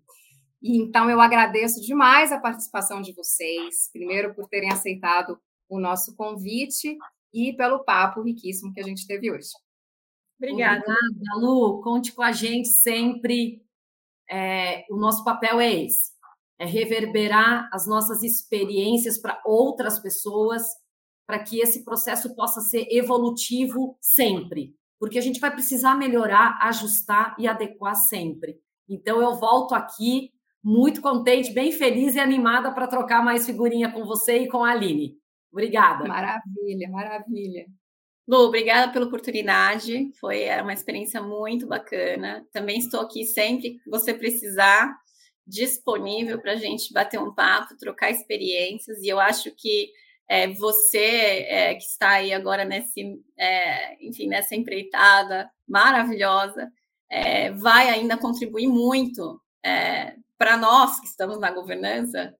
E, 0.60 0.76
então, 0.76 1.08
eu 1.08 1.20
agradeço 1.20 1.80
demais 1.80 2.32
a 2.32 2.40
participação 2.40 3.00
de 3.00 3.12
vocês, 3.12 3.88
primeiro 3.92 4.34
por 4.34 4.48
terem 4.48 4.72
aceitado 4.72 5.38
o 5.68 5.78
nosso 5.78 6.16
convite 6.16 6.96
e 7.32 7.52
pelo 7.52 7.84
papo 7.84 8.22
riquíssimo 8.22 8.72
que 8.72 8.80
a 8.80 8.84
gente 8.84 9.06
teve 9.06 9.30
hoje. 9.30 9.50
Obrigada. 10.38 10.80
Obrigada, 10.80 11.40
Lu. 11.40 11.80
Conte 11.82 12.12
com 12.12 12.22
a 12.22 12.32
gente 12.32 12.68
sempre. 12.68 13.62
É, 14.30 14.84
o 14.90 14.96
nosso 14.96 15.24
papel 15.24 15.60
é 15.60 15.72
esse: 15.72 16.12
é 16.58 16.64
reverberar 16.64 17.68
as 17.72 17.86
nossas 17.86 18.22
experiências 18.22 19.18
para 19.18 19.40
outras 19.44 19.98
pessoas, 19.98 20.64
para 21.28 21.38
que 21.38 21.60
esse 21.60 21.84
processo 21.84 22.34
possa 22.34 22.62
ser 22.62 22.86
evolutivo 22.90 23.98
sempre. 24.00 24.74
Porque 24.98 25.18
a 25.18 25.20
gente 25.20 25.38
vai 25.38 25.52
precisar 25.52 25.94
melhorar, 25.94 26.56
ajustar 26.62 27.36
e 27.38 27.46
adequar 27.46 27.94
sempre. 27.94 28.58
Então, 28.88 29.20
eu 29.20 29.34
volto 29.34 29.74
aqui 29.74 30.32
muito 30.64 31.02
contente, 31.02 31.52
bem 31.52 31.70
feliz 31.70 32.14
e 32.14 32.18
animada 32.18 32.72
para 32.72 32.86
trocar 32.86 33.22
mais 33.22 33.44
figurinha 33.44 33.92
com 33.92 34.06
você 34.06 34.38
e 34.38 34.48
com 34.48 34.64
a 34.64 34.70
Aline. 34.70 35.18
Obrigada. 35.52 36.08
Maravilha, 36.08 36.88
maravilha. 36.88 37.66
Lu, 38.26 38.46
obrigada 38.46 38.90
pela 38.90 39.04
oportunidade. 39.04 40.10
Foi 40.18 40.48
uma 40.62 40.72
experiência 40.72 41.20
muito 41.20 41.66
bacana. 41.66 42.46
Também 42.50 42.78
estou 42.78 43.00
aqui 43.00 43.26
sempre 43.26 43.78
que 43.78 43.90
você 43.90 44.14
precisar, 44.14 44.98
disponível 45.46 46.40
para 46.40 46.52
a 46.52 46.56
gente 46.56 46.90
bater 46.90 47.20
um 47.20 47.34
papo, 47.34 47.76
trocar 47.76 48.10
experiências. 48.10 49.02
E 49.02 49.08
eu 49.08 49.20
acho 49.20 49.50
que 49.54 49.92
é, 50.28 50.46
você 50.48 51.46
é, 51.48 51.74
que 51.74 51.84
está 51.84 52.10
aí 52.10 52.32
agora 52.32 52.64
nesse, 52.64 53.18
é, 53.36 54.06
enfim, 54.06 54.28
nessa 54.28 54.54
empreitada 54.54 55.50
maravilhosa, 55.66 56.70
é, 57.10 57.50
vai 57.52 57.88
ainda 57.88 58.18
contribuir 58.18 58.68
muito 58.68 59.40
é, 59.64 60.14
para 60.36 60.56
nós 60.56 61.00
que 61.00 61.06
estamos 61.06 61.38
na 61.40 61.50
governança, 61.50 62.34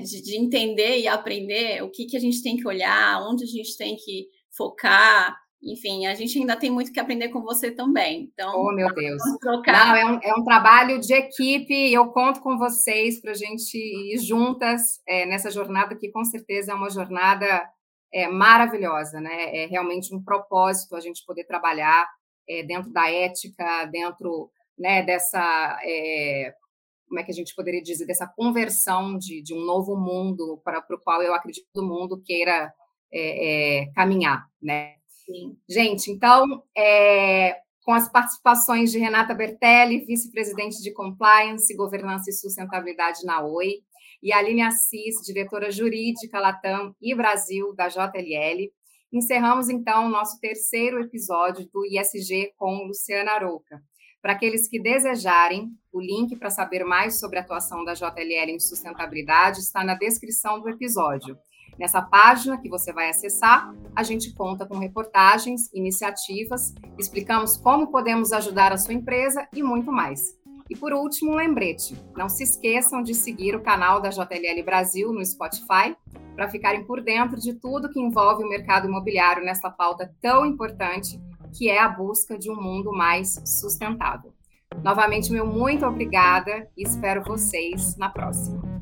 de, 0.00 0.22
de 0.22 0.36
entender 0.36 1.00
e 1.00 1.08
aprender 1.08 1.82
o 1.82 1.90
que, 1.90 2.06
que 2.06 2.16
a 2.16 2.20
gente 2.20 2.40
tem 2.40 2.56
que 2.56 2.68
olhar, 2.68 3.20
onde 3.28 3.42
a 3.42 3.48
gente 3.48 3.76
tem 3.76 3.96
que 3.96 4.28
focar. 4.56 5.36
Enfim, 5.66 6.06
a 6.06 6.14
gente 6.14 6.38
ainda 6.38 6.54
tem 6.56 6.70
muito 6.70 6.92
que 6.92 7.00
aprender 7.00 7.28
com 7.30 7.42
você 7.42 7.72
também. 7.72 8.30
Então, 8.32 8.54
oh, 8.56 8.72
meu 8.72 8.92
Deus. 8.94 9.20
Não, 9.42 9.96
é 9.96 10.06
um, 10.06 10.20
é 10.22 10.34
um 10.34 10.44
trabalho 10.44 11.00
de 11.00 11.12
equipe 11.12 11.74
e 11.74 11.92
eu 11.92 12.06
conto 12.12 12.40
com 12.40 12.56
vocês 12.56 13.20
para 13.20 13.32
a 13.32 13.34
gente 13.34 13.76
ir 13.76 14.18
juntas 14.18 15.00
é, 15.08 15.26
nessa 15.26 15.50
jornada, 15.50 15.96
que 15.96 16.10
com 16.12 16.24
certeza 16.24 16.70
é 16.70 16.74
uma 16.74 16.88
jornada 16.88 17.68
é, 18.14 18.28
maravilhosa, 18.28 19.20
né? 19.20 19.56
É 19.56 19.66
realmente 19.66 20.14
um 20.14 20.22
propósito 20.22 20.94
a 20.94 21.00
gente 21.00 21.24
poder 21.26 21.44
trabalhar 21.44 22.08
é, 22.48 22.62
dentro 22.62 22.92
da 22.92 23.10
ética, 23.10 23.86
dentro 23.86 24.48
né, 24.78 25.02
dessa. 25.02 25.78
Como 27.08 27.20
é 27.20 27.24
que 27.24 27.30
a 27.30 27.34
gente 27.34 27.54
poderia 27.54 27.82
dizer, 27.82 28.06
dessa 28.06 28.26
conversão 28.26 29.16
de, 29.16 29.42
de 29.42 29.54
um 29.54 29.64
novo 29.64 29.96
mundo 29.96 30.60
para, 30.64 30.80
para 30.80 30.96
o 30.96 31.00
qual 31.00 31.22
eu 31.22 31.34
acredito 31.34 31.66
que 31.72 31.80
o 31.80 31.84
mundo 31.84 32.22
queira 32.24 32.72
caminhar, 33.94 34.44
né? 34.62 34.94
Gente, 35.68 36.10
então, 36.10 36.62
é, 36.76 37.58
com 37.84 37.92
as 37.92 38.10
participações 38.10 38.90
de 38.90 38.98
Renata 38.98 39.34
Bertelli, 39.34 40.04
vice-presidente 40.04 40.82
de 40.82 40.92
Compliance, 40.92 41.74
Governança 41.74 42.30
e 42.30 42.32
Sustentabilidade 42.32 43.24
na 43.24 43.44
OI, 43.44 43.82
e 44.22 44.32
Aline 44.32 44.62
Assis, 44.62 45.16
diretora 45.24 45.70
jurídica 45.70 46.40
Latam 46.40 46.94
e 47.00 47.14
Brasil 47.14 47.74
da 47.74 47.88
JLL, 47.88 48.70
Encerramos 49.12 49.68
então 49.68 50.06
o 50.06 50.08
nosso 50.10 50.38
terceiro 50.40 51.00
episódio 51.00 51.68
do 51.72 51.86
ISG 51.86 52.52
com 52.56 52.84
Luciana 52.86 53.32
Arouca. 53.32 53.80
Para 54.20 54.32
aqueles 54.32 54.68
que 54.68 54.78
desejarem, 54.80 55.70
o 55.92 56.00
link 56.00 56.36
para 56.36 56.50
saber 56.50 56.84
mais 56.84 57.20
sobre 57.20 57.38
a 57.38 57.42
atuação 57.42 57.84
da 57.84 57.94
JLL 57.94 58.50
em 58.50 58.58
sustentabilidade 58.58 59.60
está 59.60 59.84
na 59.84 59.94
descrição 59.94 60.60
do 60.60 60.68
episódio. 60.68 61.38
Nessa 61.78 62.00
página 62.00 62.58
que 62.58 62.68
você 62.68 62.92
vai 62.92 63.10
acessar, 63.10 63.74
a 63.94 64.02
gente 64.02 64.32
conta 64.32 64.64
com 64.64 64.78
reportagens, 64.78 65.70
iniciativas, 65.74 66.74
explicamos 66.98 67.56
como 67.56 67.88
podemos 67.88 68.32
ajudar 68.32 68.72
a 68.72 68.78
sua 68.78 68.94
empresa 68.94 69.46
e 69.54 69.62
muito 69.62 69.92
mais. 69.92 70.34
E 70.68 70.76
por 70.76 70.92
último, 70.92 71.32
um 71.32 71.36
lembrete: 71.36 71.96
não 72.16 72.28
se 72.28 72.42
esqueçam 72.42 73.02
de 73.02 73.14
seguir 73.14 73.54
o 73.54 73.62
canal 73.62 74.00
da 74.00 74.10
JLL 74.10 74.64
Brasil 74.64 75.12
no 75.12 75.24
Spotify 75.24 75.96
para 76.34 76.48
ficarem 76.48 76.84
por 76.84 77.02
dentro 77.02 77.40
de 77.40 77.54
tudo 77.54 77.90
que 77.90 78.00
envolve 78.00 78.42
o 78.42 78.48
mercado 78.48 78.88
imobiliário 78.88 79.44
nessa 79.44 79.70
pauta 79.70 80.14
tão 80.20 80.44
importante 80.44 81.20
que 81.56 81.68
é 81.68 81.78
a 81.78 81.88
busca 81.88 82.38
de 82.38 82.50
um 82.50 82.60
mundo 82.60 82.92
mais 82.92 83.40
sustentável. 83.44 84.34
Novamente, 84.82 85.32
meu 85.32 85.46
muito 85.46 85.86
obrigada 85.86 86.68
e 86.76 86.82
espero 86.82 87.22
vocês 87.22 87.96
na 87.96 88.10
próxima. 88.10 88.75